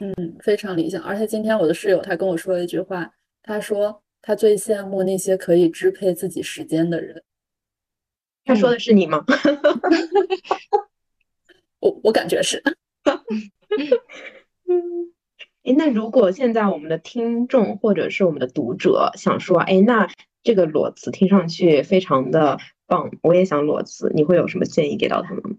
[0.00, 1.02] 嗯，非常理想。
[1.02, 3.10] 而且今天我的室友他跟我说了一句话，
[3.42, 7.22] 他说他最羡慕那些可以支配自己时间的人。
[8.44, 9.24] 他说的是你吗？
[11.80, 12.62] 我我感觉是。
[14.68, 15.12] 嗯，
[15.64, 20.08] 哎，那如果现在我们的听众或者是我们的读者想说，哎，那
[20.42, 25.56] 这个裸辞听上去非常的棒，我也想裸辞，你会有什么建议给到他们吗？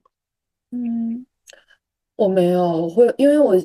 [0.72, 1.26] 嗯，
[2.16, 3.56] 我没有，我会因为我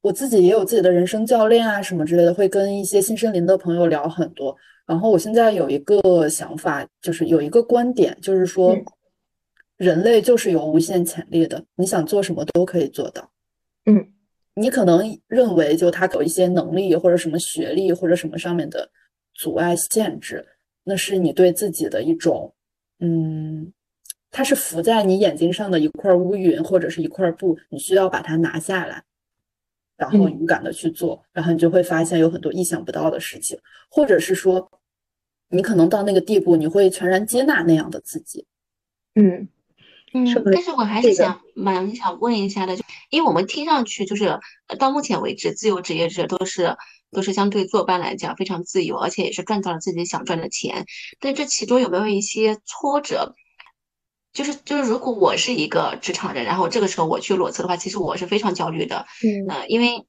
[0.00, 4.56] 我自己也有自己的人生教练啊什么之类的，会跟一些新森林的朋友聊很多。
[4.84, 8.76] 然后我现在有一个想法，就是有一个观点，就是说，
[9.76, 13.30] 人类就是有无限潜力的，你想做什么都可以做到。
[13.86, 14.12] 嗯，
[14.54, 18.90] 你可能认为就他有一些能力或者什么学历或者什么上面的
[19.34, 20.46] 阻碍限制，
[20.84, 22.54] 那是你对自己的一种，
[23.00, 23.72] 嗯，
[24.30, 29.02] 它是浮在你眼睛上的一块乌云或者是一块布，你需要把它拿下来。
[29.94, 33.56] 然后勇敢的去做，然后你就会发现有很多意想不到的事情，
[33.88, 34.68] 或者是说，
[35.48, 38.44] 你可能到那个地步，你会全然接纳那样的自己。
[39.14, 39.46] 嗯
[40.14, 44.40] 嗯，但是我还是想蛮想问一下的，就因为我们听上去就是
[44.78, 46.76] 到目前为止，自由职业者都是
[47.10, 50.86] 都是相对坐班来讲非常自由，而且也是赚到了自己想赚的钱。
[51.20, 53.34] 但这其中有没有一些挫折？
[54.32, 59.04] 就是就是，如果我是一个职场人，然后这个时候我去裸辞的话，其实我是非常焦虑的。
[59.22, 60.06] 嗯，呃，因为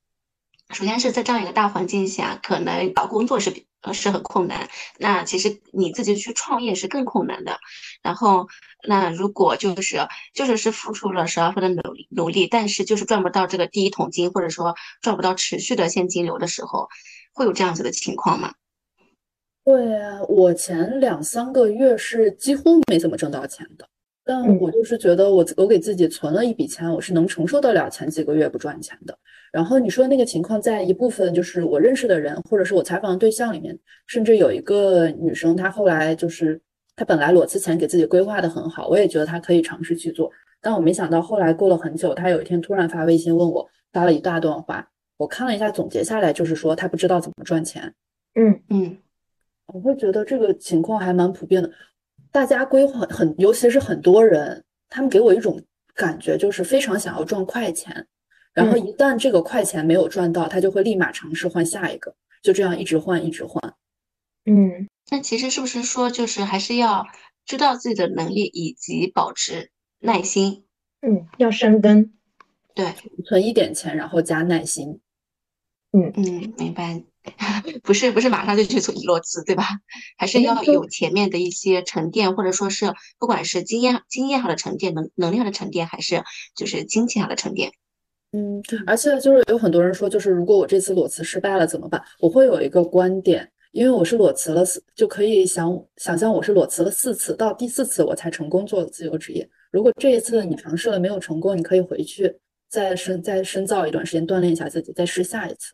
[0.69, 4.69] 首先是在这样一个大环境下，可能找工作是呃是很困难。
[4.97, 7.59] 那其实你自己去创业是更困难的。
[8.01, 8.47] 然后，
[8.87, 9.97] 那如果就是
[10.33, 16.87] 就是是付出了十二分的努力努力，但是就是赚不到这个第一桶金，或者说赚不到持续的现金流的时候，
[17.33, 18.53] 会有这样子的情况吗？
[19.65, 23.87] 对啊，我前两三个月是几乎没怎么挣到钱的。
[24.25, 29.17] 但我就是觉得，我我给自己存了一笔钱，我是能承受得了前几个月不赚钱的。
[29.51, 33.77] 然后你说那个情况，在一部分就是我认识的人，或者是我采访的对象里面，
[34.07, 36.61] 甚至有一个女生，她后来就是
[36.95, 40.31] 她本来裸辞前给自己规划的很好，我也觉得他可以尝试去做。
[40.61, 44.87] 但我没想到后来过了很久，他有一天突然发微信问我，发了一大段话，
[45.17, 47.93] 我看了一下，总结下来就是说他不知道怎么赚钱。
[48.35, 48.97] 嗯嗯，
[49.73, 51.69] 我会觉得这个情况还蛮普遍的。
[52.31, 55.61] 大家规划很，尤其是很多人，他们给我一种
[55.93, 58.07] 感觉，就是非常想要赚快钱，
[58.53, 63.61] 然后一旦这个快钱没有赚到，他就会立马尝试换下一个，就这样一直换，一直换。
[64.45, 67.05] 嗯，那其实是不是说，就是还是要
[67.45, 70.65] 知道自己的能力以及保持耐心？
[71.01, 72.11] 嗯，要深耕。
[72.73, 72.95] 对，
[73.25, 74.99] 存一点钱，然后加耐心。
[75.91, 77.03] 嗯嗯，明白。
[77.83, 79.63] 不是不是马上就去做裸辞，对吧？
[80.17, 86.23] 还是要有前面的一些沉淀，或者说是不管是经验经验上的沉淀，能能力上的沉淀，还是
[86.55, 87.71] 就是金钱上的沉淀。
[88.33, 92.03] 嗯，而且就是有很多人说，就是如果我这次裸辞失败了怎么办？
[92.19, 99.49] 我会有一个观点，因为我是裸辞了四，就可以想想象我是裸辞了四次，到第四次我才成功做自由职业。
[99.71, 102.31] 如果这一次你尝试了没有成功，你可以回去
[102.69, 105.73] 再深再深造一段时间，锻炼一下自己，再试下一次。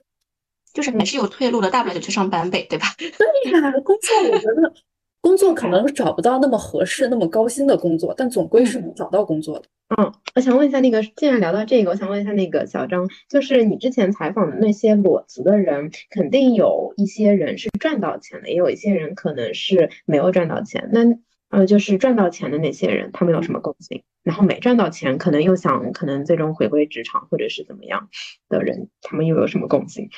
[0.72, 2.86] 就是还是有退路的，大不了就去上班呗，对吧？
[2.98, 4.74] 对呀，工作我觉得
[5.22, 9.66] 工作可能找不到那么合适、那么高薪的工作，但总归是能找到工作的。
[9.98, 20.90] 嗯，我想问一下，那个既然聊到这个，我想问一下那个小张，就是你之前采访的那些裸辞的人，肯定有一些人是赚到钱的，也有一些人可能是没有赚到钱。
[20.94, 21.02] 那
[21.50, 24.04] 呃，就是赚到钱的那些人，他们有什么共性？
[24.24, 28.10] 然后没赚到钱，可能又想可能最终回归职场或者是怎么样
[28.48, 30.12] 的人，他们又有什么共性？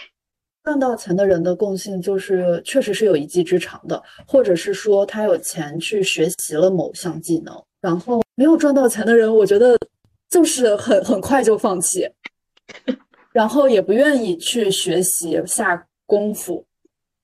[0.64, 7.53] 赚到钱的人的共性就是，确实是有一技之长的，或者是说他有钱去学习了某项技能。
[7.82, 9.76] 然后没有赚到钱的人，我觉得
[10.30, 12.07] 就是很很快就放弃，
[13.34, 16.64] 然后也不愿意去学习下功夫。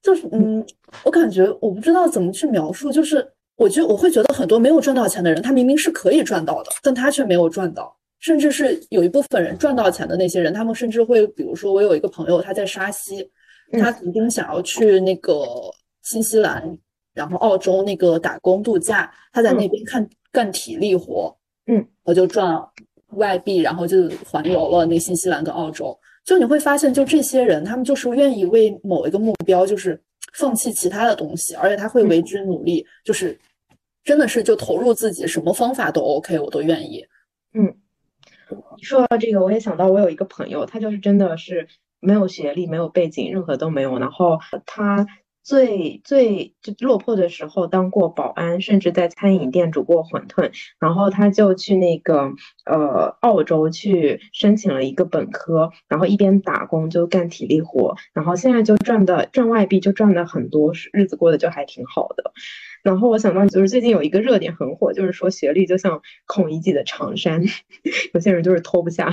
[0.01, 0.65] 就是嗯，
[1.03, 3.27] 我感觉我不知道怎么去描述，就是
[3.57, 7.96] 我觉得我会觉得很多没有赚到钱的人，他明明是可以赚到的，但他却没有赚到。
[8.19, 13.29] 甚至是有一部分人赚到钱的那些人，他们甚至会，比如说，我有一个朋友，他在沙溪，
[13.73, 15.45] 他曾经想要去那个
[16.01, 16.77] 新西兰，
[17.13, 21.35] 然后澳洲那个打工度假，他在那边看干体力活，
[21.67, 22.59] 嗯，我就赚
[23.11, 25.97] 外币，然后就环游了那新西兰跟澳洲。
[26.25, 30.01] 就你会发现，就这些人，他们就是愿意为某一个目标，就是
[30.33, 33.37] 放弃其他的东西，而且他会为之努力，就是
[34.03, 37.05] 真的是就投入自己，什么方法都 OK，我都愿意，
[37.53, 37.73] 嗯。
[38.81, 41.67] 说到这个，我也想到我有一个朋友，他就是真的是
[41.99, 43.97] 没有学历、没有背景，任何都没有。
[43.99, 45.05] 然后他
[45.43, 50.51] 最最就落魄的时候当过保安，甚至在餐饮店煮过馄饨。
[50.77, 52.33] 然后他就去那个
[52.65, 62.33] 呃澳洲去申请了一个本科，然后一边打工就干体力活，然后现在就赚的赚外币就赚的很多，日子过得就还挺好的。
[62.87, 67.43] 然后我想到，就是最近有一个热点很火，就是说学历就像孔乙己的长衫，
[68.13, 69.11] 有些人就是脱不下，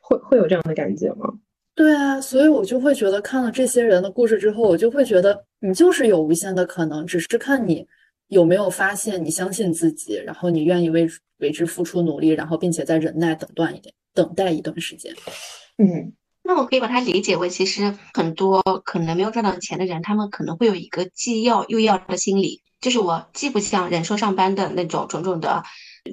[0.00, 1.28] 会会有这样的感觉吗？
[1.74, 7.86] 对啊，所以我就会觉得看了这些人的故事之后，我就会觉得你就是有无限的可能，只是看你
[8.28, 11.06] 有没有发现，你相信自己，然后你愿意为
[11.40, 15.14] 为之付出努力，然后并且在忍耐等断一点，等待一段时间。
[15.76, 16.12] 嗯，
[16.42, 22.62] 那我可以把它理解为，其实很多可能没有赚到钱的人，他们可能会有一个既要又要的心理。
[22.80, 25.62] 就是我既不想忍受上班的那种种种的，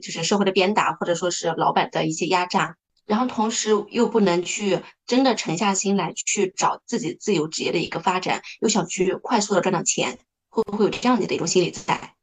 [0.01, 2.75] 就是社会的鞭打，或者说是老板的一些压榨，
[3.05, 10.19] 然后同时又不能去真的沉下心来去找自己自由职业的一个发展，又想去快速的赚到钱，
[10.49, 12.13] 会不会有这样子的一种心理在？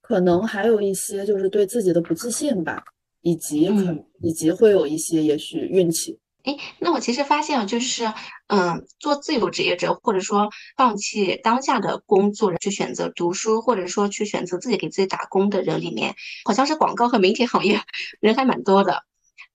[0.00, 2.82] 可能还有一些就是对自己的不自信吧，
[3.20, 6.18] 以及可以及会有一些也许运气。
[6.44, 8.12] 哎，那我其实发现啊，就是，
[8.48, 17.80] 嗯，做自由职业者，或者说放弃当下的工作，去选择读书，或者说去选择自己给自己打工的人里面，好像是广告和媒体行业
[18.18, 19.04] 人还蛮多的。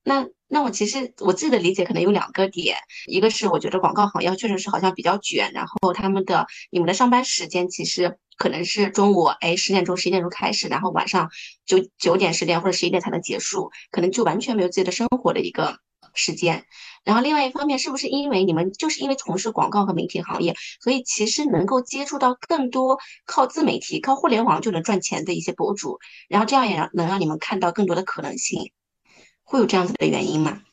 [0.01, 11.29] 那那我其实我自己的理解可能有两个点，一个是我觉得广告行业确实是好像比较卷，然后他们的你们的上班时间其实可能是中午哎十点钟十一点钟开始，然后晚上
[11.65, 15.79] 九九点十点或者十一点才能结束，可能就完全没有自己的生活的一个。
[16.17, 16.65] 时间，
[17.05, 28.71] 然后另外一方面，是不是因为你们就是因为从事广告和媒体行业，所以其实能够接触到更多靠自媒体、靠互联网就能赚钱的一些博主，然后这样也让能让你们看到更多的可能性，
[29.43, 30.63] 会有这样子的原因吗？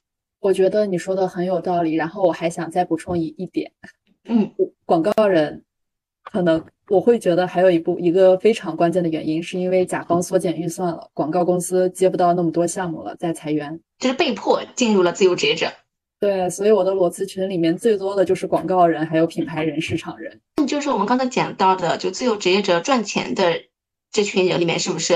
[0.41, 3.73] 我觉得你说的很有道理，然后我还想再补充一一点，
[4.25, 5.65] 嗯，广告人
[6.23, 13.81] 可能我会觉得还有一部一个非常关键的原因，是因为甲方缩减预算了，广告公司接不到那么多项目了，在裁员。
[13.99, 15.73] 就是被迫进入了自由职业者，
[16.21, 20.41] 对，所以我的裸辞群里面最多的就是广告人，还有品牌人、市场人。
[20.67, 23.63] 就是我们刚才讲到的，就自由职业者赚钱的
[24.11, 25.15] 这群人里面，是不是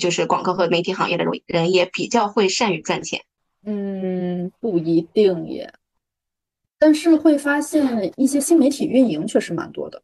[0.00, 3.20] 就是广告和媒体行业的人也比较会善于赚钱？
[3.64, 5.72] 嗯，不一定也，
[6.78, 10.02] 但是会发现一些新媒体运营确实蛮多的。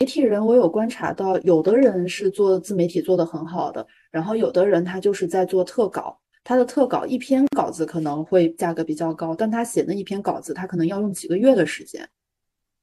[0.00, 6.18] 媒体人我有观察到，有的人是做自媒体做得很好的，然后有的人他就是在做特稿。
[6.42, 12.08] 他的特稿一篇稿子可能会价格比较高，但他写那一篇稿子，他可能要用几个月的时间。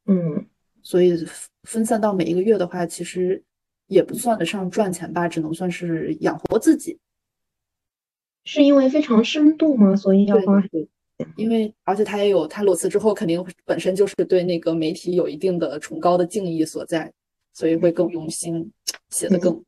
[0.05, 0.45] 嗯，
[0.83, 1.25] 所以
[1.63, 3.43] 分散到每一个月的话，其实
[3.87, 6.99] 也不算得上赚钱吧，只能算是养活自己。
[8.43, 9.95] 是因为非常深度吗？
[9.95, 10.63] 所以要花？
[11.35, 17.11] 因为而且他也有他裸辞之后，肯定本身就是对那个媒体有一定的崇高的敬意所在，
[17.53, 18.71] 所以会更用心，
[19.09, 19.63] 写的更。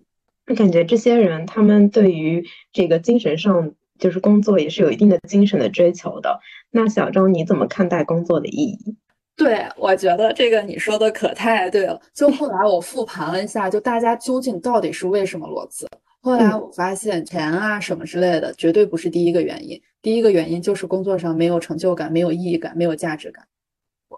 [0.48, 6.40] 我感觉这些人他们对于这个精神上就是工作也是有一定的精神的追求的。
[6.72, 8.96] 那小张你怎么看待工作的意义？
[9.36, 12.02] 对，我觉得这个你说的可太对了。
[12.14, 15.88] 就后来我复盘了一下，就大家究竟到底是为什么裸辞？
[16.22, 23.46] 后来我发现钱啊什么之类的绝对不是第一个原因，第一个原因就是工作上没有成就感、没有意义感、没有价值感。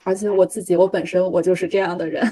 [0.04, 2.26] 而且我自己，我本身我就是这样的人，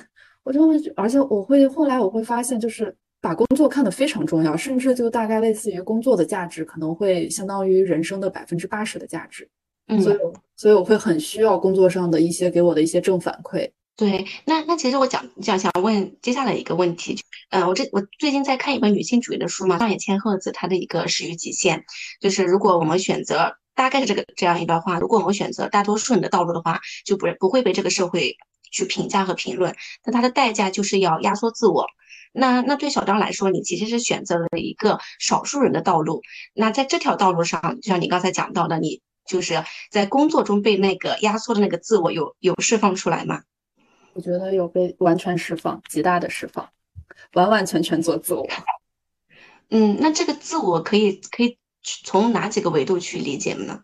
[0.44, 9.48] 我就会，而且我会后来我会发现，就是把工作看得非常重要，甚至就大概类似于工作的价值可能会相当于人生的百分之八十的价值。
[9.88, 10.18] 嗯，所以
[10.56, 13.70] 所以我会很需要工作上的一些给我的一些正反馈。
[14.00, 17.20] 对，那那其实我讲讲想问接下来一个问题，
[17.50, 21.80] 嗯，我这我最近在看一本女性主义的书嘛，上野千鹤子她的一个《始于极限》，
[22.22, 28.38] 就是如果我们选择大概是这个这样一段话，如果我们选择大多数人的道路的话，就不不会被这个社会
[28.72, 29.76] 去评价和评论，
[30.06, 31.86] 那它的代价就是要压缩自我。
[32.32, 36.22] 那那对小张来说，你其实是选择了一个少数人的道路，
[36.54, 43.42] 那在这条道路上，就像你刚才讲到的，你就是在工作中被那个压缩的那个自我有有释放出来吗？
[44.14, 46.68] 我觉得有被完全释放，极大的释放，
[47.34, 48.46] 完完全全做自我。
[49.70, 51.58] 嗯，那这个自我可以可以
[52.04, 53.82] 从哪几个维度去理解呢？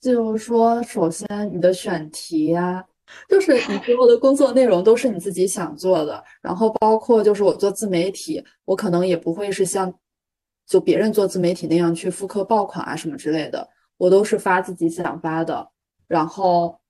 [0.00, 2.84] 就是说，首先你的选题呀，
[3.28, 6.24] 就是你所有的工作内容都是你自己想做的。
[6.40, 9.92] 然后包括就是我做自媒体，我可能也不会是像
[10.66, 13.68] 就别人做自媒体那样去复刻爆款啊什么之类的，
[13.98, 15.70] 我都是发自己想发的。
[16.06, 16.80] 然后。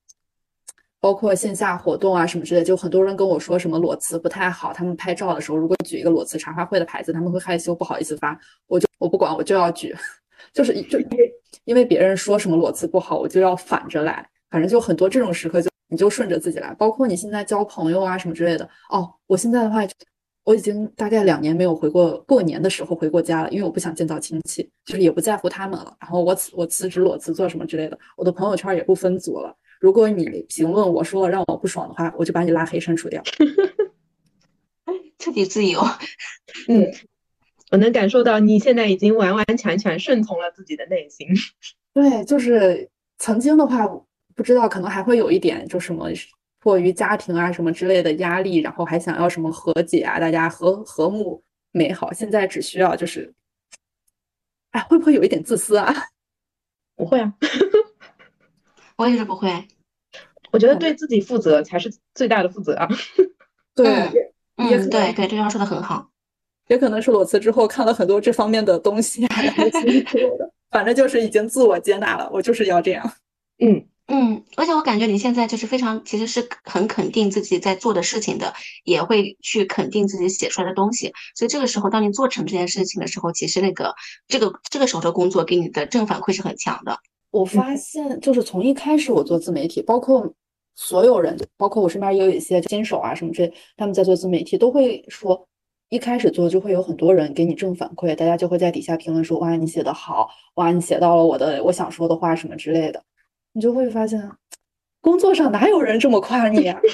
[1.01, 8.37] 包括线下活动啊什么之类，就很多人跟我说什么裸辞不太好，他们拍照的时候如果举一个裸辞茶话会的牌子，他们会害羞不好意思发，
[8.67, 9.95] 我就我不管，我就要举，
[10.53, 11.33] 就是就因为
[11.65, 16.73] 因为别人说什么裸辞不好，我就要反着来，反正就很多这种时刻，就你就顺着自己来。
[16.73, 19.79] 包括你现在交朋友啊什么之类的，哦，我现在的话，
[20.43, 25.95] 我已经大概两年没有回过过年的时候回过家了，因为我不想见到亲戚，就是也不在乎他们了。
[26.01, 29.55] 然后我辞我辞职裸辞做什么之类的，我的朋友圈也不分组了。
[29.79, 33.23] 如果你评论我说了让我不爽的话，我就把你拉黑删除掉。
[35.17, 35.81] 彻底自由。
[36.67, 36.85] 嗯，
[37.71, 41.27] 我能感受到你现在已经完完全全顺从了自己的内心。
[41.93, 43.85] 对，就是曾经的话，
[44.35, 46.09] 不知道可能还会有一点，就什么
[46.59, 52.13] 迫于家庭啊什么之类的压力，然后还想要什么和解啊，大家和和睦美好。
[52.13, 53.33] 现在只需要就是，
[54.71, 55.93] 哎，会不会有一点自私啊？
[56.95, 57.33] 不会啊。
[58.99, 59.65] 我也是不会，
[60.51, 62.85] 我觉得对自己负责才是最大的负责啊。
[63.73, 63.87] 对，
[64.57, 66.09] 嗯，对对，这句话说的很好。
[66.67, 69.37] 也可能是裸辞之后看了很多这方面的东西啊，
[70.69, 73.09] 反正就是已经自我接纳了，我就是要这样。
[73.59, 81.13] 嗯嗯，而且我感觉你现在就是非常，其实是很肯定自己在做的事情的，也会去肯定自己写出来的东西。
[81.35, 83.95] 所以这个时候，当你做成这件事情的时候，其实那个
[84.27, 86.99] 这个这个时候的工作给你的正反馈是很强的。
[87.31, 90.33] 我发现，就是从一开始我做自媒体，包括
[90.75, 95.47] 所有人，包括我身边也有一些新手啊什么之类，他们在做自媒体都会说，
[95.89, 103.03] 一开始做就会有很多人给你正反馈，大家就会在底下评论说，哇，你写的好，哇，你写到了我的我想说的话什么之类的，
[103.53, 104.31] 你就会发现，
[105.01, 106.79] 工作上哪有人这么夸你啊？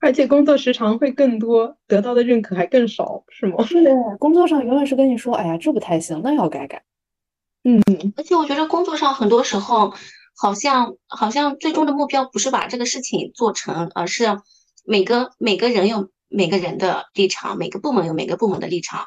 [0.00, 3.56] 而且工作时长会更多，得到的认可还更少，是吗？
[3.68, 3.84] 对，
[4.18, 6.82] 工作上永远是跟你说，哎呀，这不太行，那要改改。
[7.68, 7.82] 嗯，
[8.16, 9.92] 而且我觉得工作上很多时候，
[10.36, 14.38] 好像好像最终的目标不是把这个事情做成，而是
[14.84, 19.06] 每个每个人有每个人的立场，每个部门有每个部门的立场。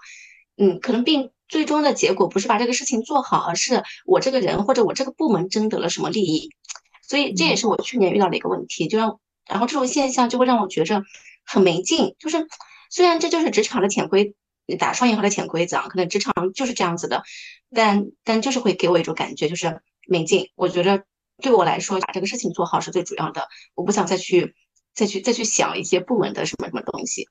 [0.58, 6.50] 嗯，可能并最终的结果不是把这个事情做好，而是我这个人或者我这个部门争得了什么利益。
[7.08, 11.02] 所以这也是我去年遇到的一个问题，就让然后这种现象就会让我觉着
[11.46, 12.14] 很没劲。
[12.20, 12.46] 就是
[12.90, 14.36] 虽然这就是职场的潜规。
[14.78, 17.24] 打双引号的潜规则啊，可能职场就是这样子的，
[17.74, 20.50] 但但就是会给我一种感觉，就是没劲。
[20.56, 21.04] 我觉得
[21.42, 23.48] 对我来说，把这个事情做好是最主要的。
[23.76, 24.56] 我不想再去
[24.94, 27.28] 再去再去想一些不稳的什么什么东西。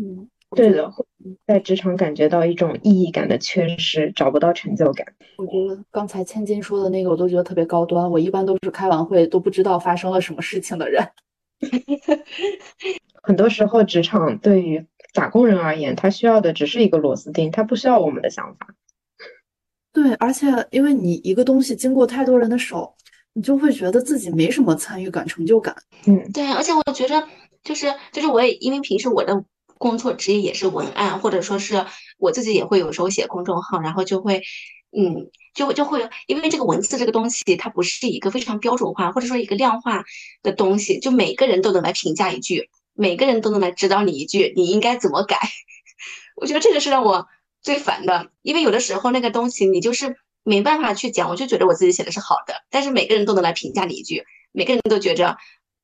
[0.00, 0.92] 嗯，对的，
[1.46, 5.06] 在职场感觉到一种意义感的缺失，找不到成就感。
[5.36, 8.08] 我觉得刚才千金说的那个，我都觉得特别高端。
[8.10, 11.04] 我一般都是开完会都不知道发生了什么事情的人。
[13.22, 18.68] 很多时候，职场对于打工人而言，他需要的只是一个螺丝钉，他不需要我们的想法。
[19.92, 22.94] 对，而且因为你一个东西经过太多人的手，
[23.32, 25.74] 你就会觉得自己没什么参与感、成就感。
[26.06, 27.26] 嗯，对，而且我觉得
[27.64, 29.44] 就是就是我也因为平时我的
[29.78, 31.84] 工作职业也是文案，或者说是
[32.18, 34.42] 我自己也会有时候写公众号，然后就会
[34.96, 40.04] 嗯就就会因为这个文字这个东西它不是一个非常标准化或者说一个量化
[40.44, 42.70] 的东西，就每个人都能来评价一句，
[43.00, 45.38] 每个人都能来指导你一句，你应该怎么改。
[46.36, 47.26] 我觉得这个是让我
[47.62, 54.22] 最烦的，因为有的时候那个东西你就是没办法去讲，我就觉得我自己写的是好的，但是每个人都能来评价你一句，
[54.52, 55.38] 每个人都觉着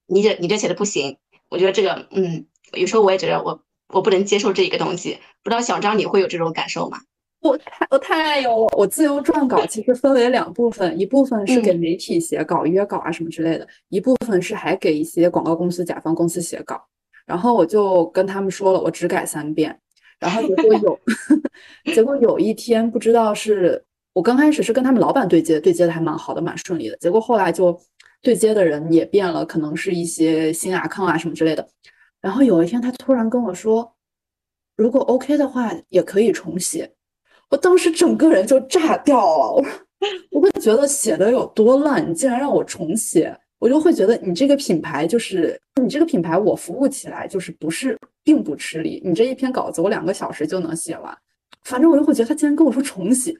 [0.06, 1.16] 你这你这写的不行。
[1.48, 2.44] 我觉得这个，嗯，
[2.74, 3.62] 有时候我也觉得我
[3.94, 5.18] 我不能接受这一个东西。
[5.42, 6.98] 不知道小张你会有这种感受吗？
[7.40, 16.88] 我太我太有，我自由撰稿其实分为两部分，一部分是给媒体写稿、约稿啊什么之类的，一部分是还给一些广告公司、甲方公司写稿。
[17.26, 19.78] 然后我就跟他们说了，我只改三遍。
[20.18, 21.00] 然后结果有，
[21.92, 26.96] 结果有一天不知道是我刚开始是跟他们老板对接，对接的还蛮好的，蛮顺利的。
[26.96, 27.78] 结果后来就
[28.22, 31.68] 对接的人也变了，可能是一些新阿康啊什么之类的。
[32.22, 33.94] 然后有一天他突然跟我说，
[34.76, 36.90] 如果 OK 的话也可以重写。
[37.50, 39.64] 我当时整个人就炸掉了，我
[40.32, 43.38] 我会觉得写的有多烂，你竟然让我重写。
[43.58, 49.00] 我就会觉得你这个品牌就是你这个品牌，我服务起来就是不是并不吃力。
[49.04, 51.16] 你这一篇稿子我两个小时就能写完，
[51.64, 53.34] 反正我就会觉得他竟然跟我说重写，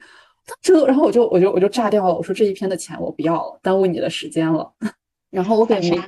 [0.61, 2.15] 这然后我就我就我就炸掉了。
[2.15, 4.71] 我说这一篇的钱我不要了，耽误你的时间了。
[5.29, 6.01] 然后我给媒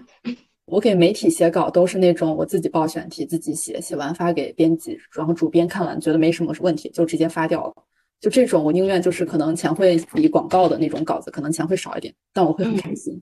[0.65, 7.73] 我给媒体写稿都是那种我自己报选题自己写，写完发给编辑，然后主编看完觉得没什么问题就直接发掉了。
[8.19, 13.21] 就这种我宁愿就是可能钱会比广告的那种稿子可能钱会少一点，但我会很开心。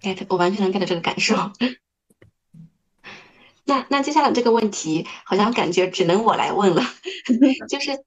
[0.00, 1.52] get，我完全能 get 这个感受。
[3.64, 6.82] 那那接下来这个问题，好像感觉只能我来问了。
[7.68, 8.04] 就是，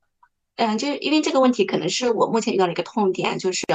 [0.55, 3.65] 嗯，就是因为这个问题可能是我目前遇到的一个痛点，就是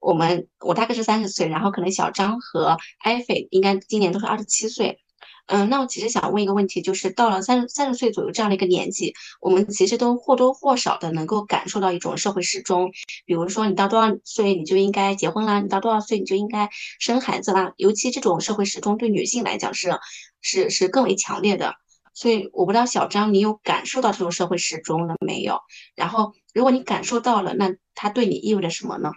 [0.00, 5.01] 我们我大概是三十岁，然后可能小张和艾菲应该今年都是二十七岁。
[5.46, 12.90] 嗯，那我其实想问一个问题，就是到了三十三十岁左右这样的一个年纪，我们其实都或多或少的能够感受到一种社会时钟，
[13.26, 16.70] 比如说你到多少岁你就应该结婚啦，你到多少岁你就应该
[17.00, 19.98] 生孩子啦，尤其这种社会时钟对女性来讲是
[20.40, 21.74] 是是更为强烈的。
[22.14, 25.58] 所以我不知道小张你有感受到这种社会时钟了没有？
[25.96, 29.10] 然后如果你感受到了，那它对你意味着什么呢？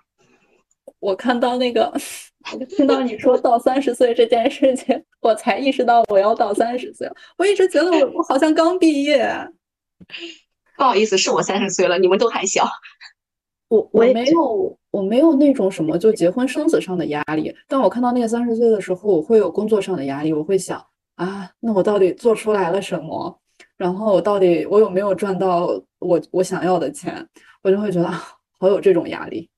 [0.99, 1.93] 我看到那个。
[2.69, 7.15] 听到你说到三十岁这件事情，我才意识到我要到三十岁了。
[7.37, 9.27] 我一直觉得我我好像刚毕业。
[10.77, 12.67] 不好意思，是我三十岁了，你们都还小。
[13.69, 20.31] 我我没有我没有那种什么就结婚生子上的压力，但我看到那个三十岁的时候，我会有工作上的压力。
[20.31, 20.85] 我会想
[21.15, 23.39] 啊，那我到底做出来了什么？
[23.75, 25.65] 然后我到底我有没有赚到
[25.99, 27.27] 我我想要的钱？
[27.63, 29.49] 我就会觉得好有这种压力。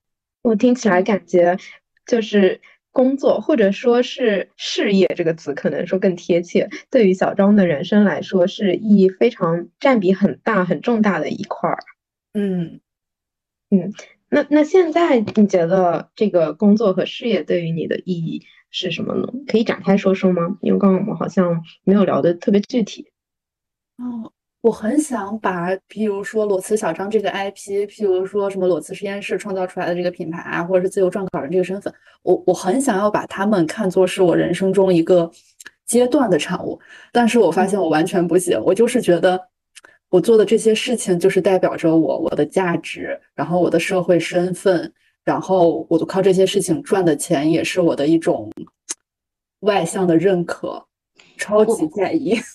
[0.43, 1.57] 我听起来感觉
[2.05, 2.61] 就是。
[2.97, 6.67] 工作或者说是事业这个词，可能说更贴切。
[6.89, 11.77] 对于小张的人生来说，是意义非常占比很大、很重大的一块儿。
[12.33, 12.79] 嗯
[13.69, 13.93] 嗯，
[14.29, 19.27] 那那现在你觉得这个工作和事业对于你的意义是什么呢？
[19.47, 20.57] 可以展开说说吗？
[20.61, 23.11] 因为刚刚我们好像没有聊的特别具体。
[23.97, 24.31] 哦。
[24.67, 35.31] 我很想把，譬如说裸辞小张这个 IP，譬如说什么裸辞实验室创造出来的这个品牌啊，或者是自由撰稿人这个身份，我我很想要把他们看作是我人生中一个
[35.85, 36.77] 阶段的产物。
[37.13, 39.41] 但是我发现我完全不行，我就是觉得
[40.09, 44.91] 我做的这些事情就是代表着我我的价值，然后我的社会身份，
[45.23, 48.51] 然后我靠这些事情赚的钱也是我的一种
[49.61, 50.85] 外向的认可，
[51.37, 52.37] 超级在意。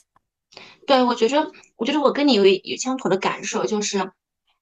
[0.87, 1.51] 对，我觉着。
[1.77, 4.13] 我觉得我跟你有有相同的感受，就是，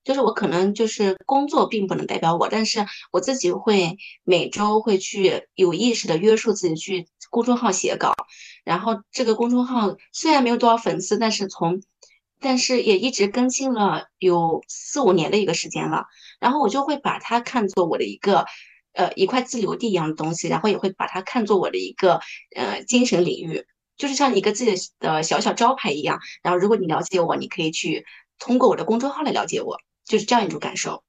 [0.04, 8.14] 就是我可能就是工作并不能代表我，但是我自己会每周会去有意识的约束自己去公众号写稿，
[8.64, 11.82] 然后这个公众号虽然没有多少粉丝，但是从，
[12.40, 16.06] 但是也一直更新了有四五年的一个时间了，
[16.40, 18.46] 然后我就会把它看作我的一个，
[18.94, 22.20] 呃，一块自留地一样的东西，然后也会把它看作我的一个，
[22.56, 23.66] 呃，精神领域。
[24.00, 28.06] 就是像一个自己的小小招牌一样，然后如果你了解我，你可以去
[28.38, 29.76] 通过我的公众号来了解我，
[30.06, 31.04] 就是这样一种感受。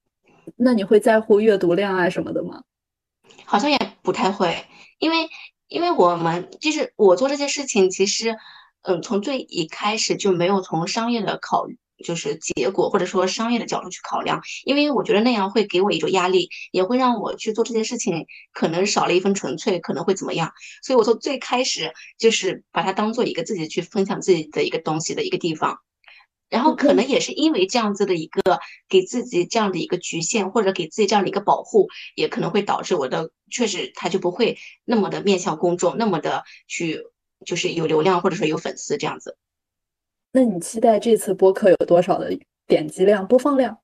[0.58, 2.64] 那你会在乎阅读量啊什么的吗？
[3.46, 4.66] 好像也不太会，
[5.00, 5.30] 因为
[5.70, 8.36] 因为我们就是我做这些事情，其实
[8.82, 11.78] 嗯，从最一开始就没有从商业的考虑。
[12.02, 20.52] 就是结果，或者说商业的角度去考量，因为我觉得那样会给我一种压力，也会让我去做这件事情可能少了一份纯粹，可能会怎么样？
[20.84, 25.78] 所以我从最开始就是把它当做一个自己去分享自己的一个东西的一个地方。
[26.50, 37.04] 然后可能也是因为这样子的一个给自己这样的一个局限，或者给自己这样的一个保护，也可能会导致我的确实他就不会那么的面向公众，那么的去
[37.46, 39.38] 就是有流量或者说有粉丝这样子。
[40.34, 43.80] 那你期待这次播客有多少的点击量、播放量？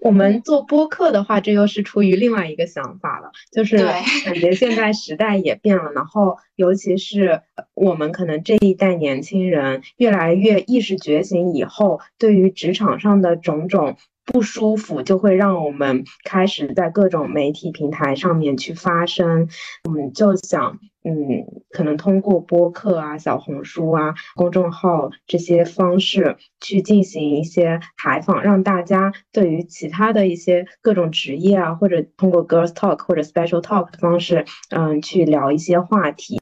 [0.00, 7.42] 我们做播客的话，这又是出于另外一个想法了，就是感觉现在时代也变了，然后尤其是
[7.74, 13.96] 我们可能这一代年轻人越来越意识觉醒以后，对于职场上的种种。
[14.28, 19.48] 不舒服就会让我们开始在各种媒体平台上面去发声，
[19.84, 36.40] 我们，就想，嗯，可能通过播客啊、小红书啊、公众号这些方式去进行一些采访，让大家对于其他的一些各种职业啊，或者通过 Girls Talk 或者 Special Talk 的方式，嗯，去聊一些话题，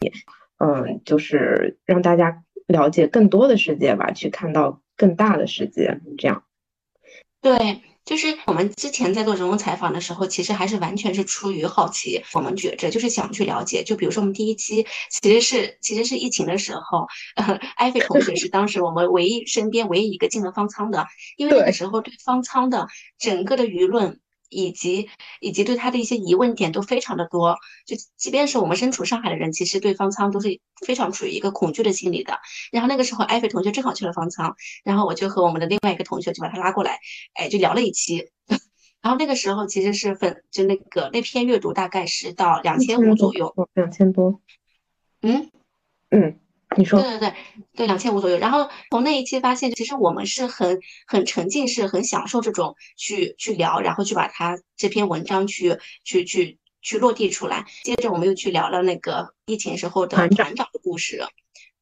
[0.56, 6.42] 嗯，就是让大家了解更多的世界吧，去看到更大的世界，这样。
[7.42, 12.22] 对，就是我们之前在做人物采访的时候，其实还是完全是出于好奇。
[12.34, 17.07] 我们觉着就是想去了解，就比如说我们第一期其实是其实是疫情的时候，
[17.76, 22.88] 艾菲同学是当时我们唯一身边唯一一个进了方舱的，因为那个时候对方舱的
[23.18, 24.20] 整个的舆论。
[24.49, 25.09] 以及
[25.40, 32.38] 以及对他的一些疑问点都非常的多，就即便是我们身处上海的人，其实对方舱都是非常处于一个恐惧的心理的。
[32.70, 36.99] 然后那个时候，艾菲同学正好去了方舱，然后我就和我们的另外一个同学就把他拉过来，
[37.34, 38.30] 哎，就聊了一期。
[39.03, 44.40] 然后那个时候其实是粉，就那个那篇阅读大概是到两千五左右，两千多。
[45.20, 45.51] 嗯
[46.11, 46.38] 嗯。
[46.76, 47.34] 你说对对对
[47.76, 48.38] 对，两千五左右。
[48.38, 57.64] 然后从那一期发现，其实我们是很很沉浸式、很享受这种去去聊，然后去把它这篇文章去去去去落地出来。
[57.82, 61.24] 接着我们又去聊了那个疫情时候的团长的故事。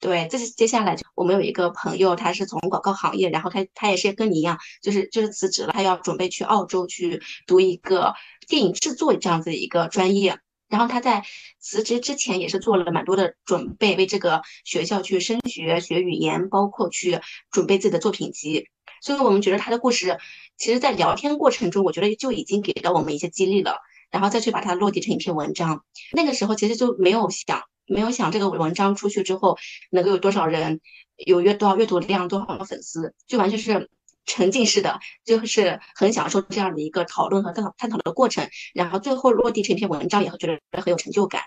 [0.01, 8.13] 对，这是接下来我们有一个朋友，他是从广告行业，然后他他也是跟你一样，就是就是辞职了，他要准备去澳洲去读一个
[8.49, 10.39] 电影制作这样子一个专业。
[10.73, 11.23] 然后他在
[11.59, 17.21] 辞职之前也是做了蛮多的准备，为这个学校去升学、学语言，包括去
[17.51, 18.69] 准备自己的作品集。
[19.03, 20.17] 所以我们觉得他的故事，
[20.57, 23.77] 其实，在聊天过程中，我觉得就已经给到我们一些激励了。
[24.11, 29.59] 然后再去把它落地成一篇文章，那个时候其实就没有想，没有想这个文章出去之后
[29.91, 30.81] 能够有多少人
[31.17, 33.91] 有阅多少阅读量、多少粉丝，就完全是。
[34.25, 41.43] 沉浸式的，就是很享受这样的一个讨论和探讨探讨的过程，然后最后落地成一篇文章，也会觉得很有成就感。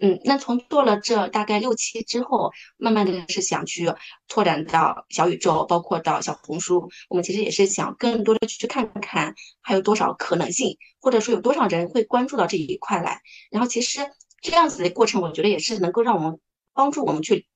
[0.00, 3.90] 嗯，那从做了这大概六期之后，慢慢的是想去
[4.26, 6.90] 拓展到小宇宙，包括到小红书。
[7.08, 13.20] 我们其实也是想更多的去看看还有多少可能性，或者说有多少人会关注到这一块来。
[13.52, 14.00] 然后其实
[14.42, 16.40] 这样子的过程，我觉得也是能够让我们
[16.74, 17.46] 帮助我们去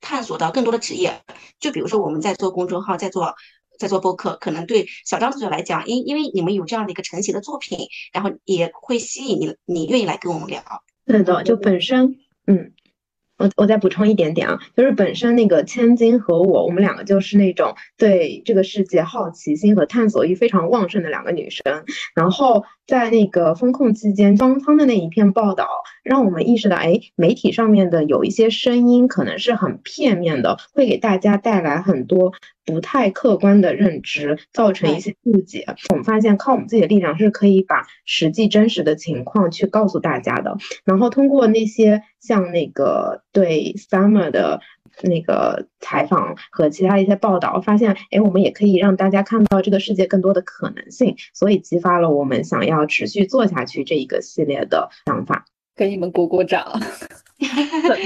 [0.00, 1.22] 探索到更多的职业。
[1.58, 3.34] 就比如说我们在做公众号，在做。
[3.80, 7.78] 在做播客，可能对小张同学来讲，因因为你们有这样的一个成型的作品，
[8.12, 10.62] 然后也会吸引你，你愿意来跟我们聊。
[11.06, 12.72] 对的，就本身，嗯。
[13.40, 21.86] 我我再补充一点点啊，就是本身那个千金和我，我们两个就是那种对这个世界好奇心和探索欲非常旺盛的两个女生。
[22.14, 25.68] 然后在那个风控期间，方舱的那一篇报道，
[26.02, 32.32] 让我们意识到，哎，媒体上面的有一些声音可能是很片面的，会给大家带来很多
[32.66, 35.66] 不太客观的认知，造成一些误解。
[35.90, 40.56] 我们发现，靠我们自己的力量是可以把实际真实的情况去告诉大家的。
[40.84, 42.02] 然后通过那些。
[42.20, 44.60] 像那个对 Summer 的
[45.08, 55.44] 那个采访和其他一些报道，发现哎，我们也可以让大家看到这个世界更多的可能性，所以激发了我们想要持续做下去这一个系列的想法。
[55.76, 56.78] 给你们鼓鼓掌，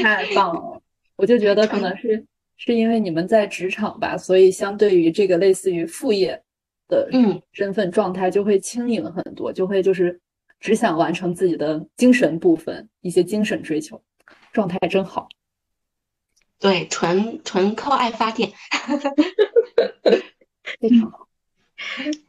[0.03, 0.80] 太棒了！
[1.16, 2.24] 我就觉得可能是
[2.57, 6.42] 是因为你们在职场吧，所以相对于这个类似于副业
[6.88, 7.09] 的
[7.53, 10.20] 身份状态就会轻盈很多，就会就是。
[10.61, 14.01] 只想完成自己的精神部分，一些精神追求，
[14.51, 15.28] 状态真好。
[16.65, 18.51] 对，纯纯靠爱发电，
[20.81, 21.29] 非常好。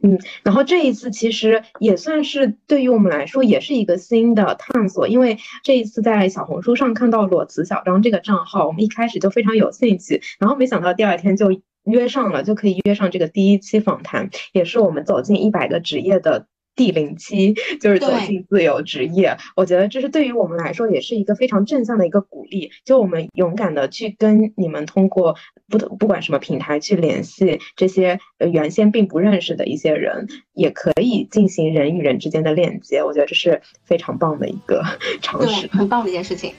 [0.02, 16.46] 嗯，然后这一次其实也算是对于我们来说也是一个新的探索，因为这一次在小红书上看到裸辞小张这个账号，我们一开始就非常有兴趣，然后没想到第二天就约上了，就可以约上这个第一期访谈，也是我们走进一百个职业的。
[16.76, 22.70] 第零期就是走进自由职业，我觉得这是对于我们来说也是一个非常正向的一个鼓励。
[22.84, 25.34] 就我们勇敢的去跟你们通过
[25.68, 33.02] 不不管什么平台去联系这些原先并不认识的一些人，也可以进行人与人之间的链接。
[33.02, 34.84] 我觉得这是非常棒的一个
[35.22, 36.52] 尝试，很棒的一件事情。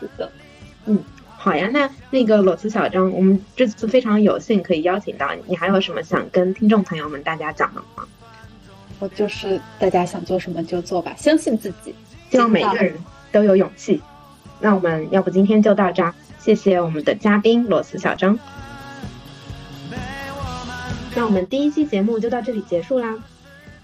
[0.00, 0.30] 是的，
[0.86, 0.98] 嗯。
[1.42, 8.06] 好呀，那那个裸辞小张，我们这次非常有幸可以邀请到你，你还有什么想跟听众朋友们大家讲的吗？
[9.00, 11.92] 我就是大家想做什么就做吧，相信自己，
[12.30, 12.94] 希望每个人
[13.32, 14.00] 都有勇气。
[14.60, 18.38] 那我们要不今天就到这，谢谢我们的嘉宾裸辞小张。
[21.16, 23.16] 那我们第一期节目就到这里结束啦。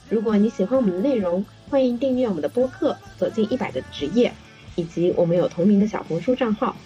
[0.08, 4.28] 如果你喜欢我们的内容，欢迎订阅我们的播客《走进一百个职业》，
[4.76, 6.76] 以及我们有同名的小红书账号。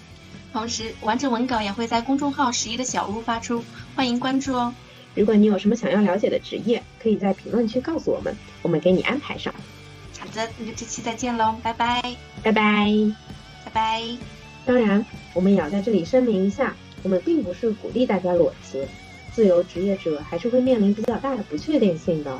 [0.53, 3.62] 同时，完整文稿也会在公众号“十一的小屋”发出，
[3.95, 4.72] 欢迎关注哦。
[5.15, 9.53] 如果你有什么想要了解的职业，可以在评论区告诉我们，我们给你安排上。
[10.19, 12.01] 好的，那就这期再见喽，拜拜，
[12.43, 13.13] 拜拜，
[13.65, 14.03] 拜拜。
[14.65, 15.05] 当然，
[15.35, 18.87] 我们也要在这里声明一下，我们并不是鼓励大家裸辞，
[19.33, 22.39] 自由职业者还是会面临比较大的不确定性的。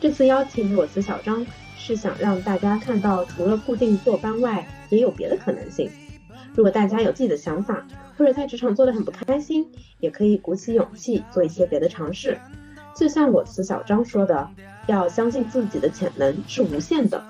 [0.00, 1.46] 这次邀请裸辞小张，
[1.78, 5.90] 是想让大家看到，除了固定坐班外，也有别的可能性。
[6.54, 7.86] 如果大家有自己的想法，
[8.18, 12.38] 或者在职场做的很不开心，也可以鼓起勇气做一些别的尝试。
[12.94, 14.48] 就像我司小张说的，
[14.86, 17.22] 要相信自己的潜能是无限的。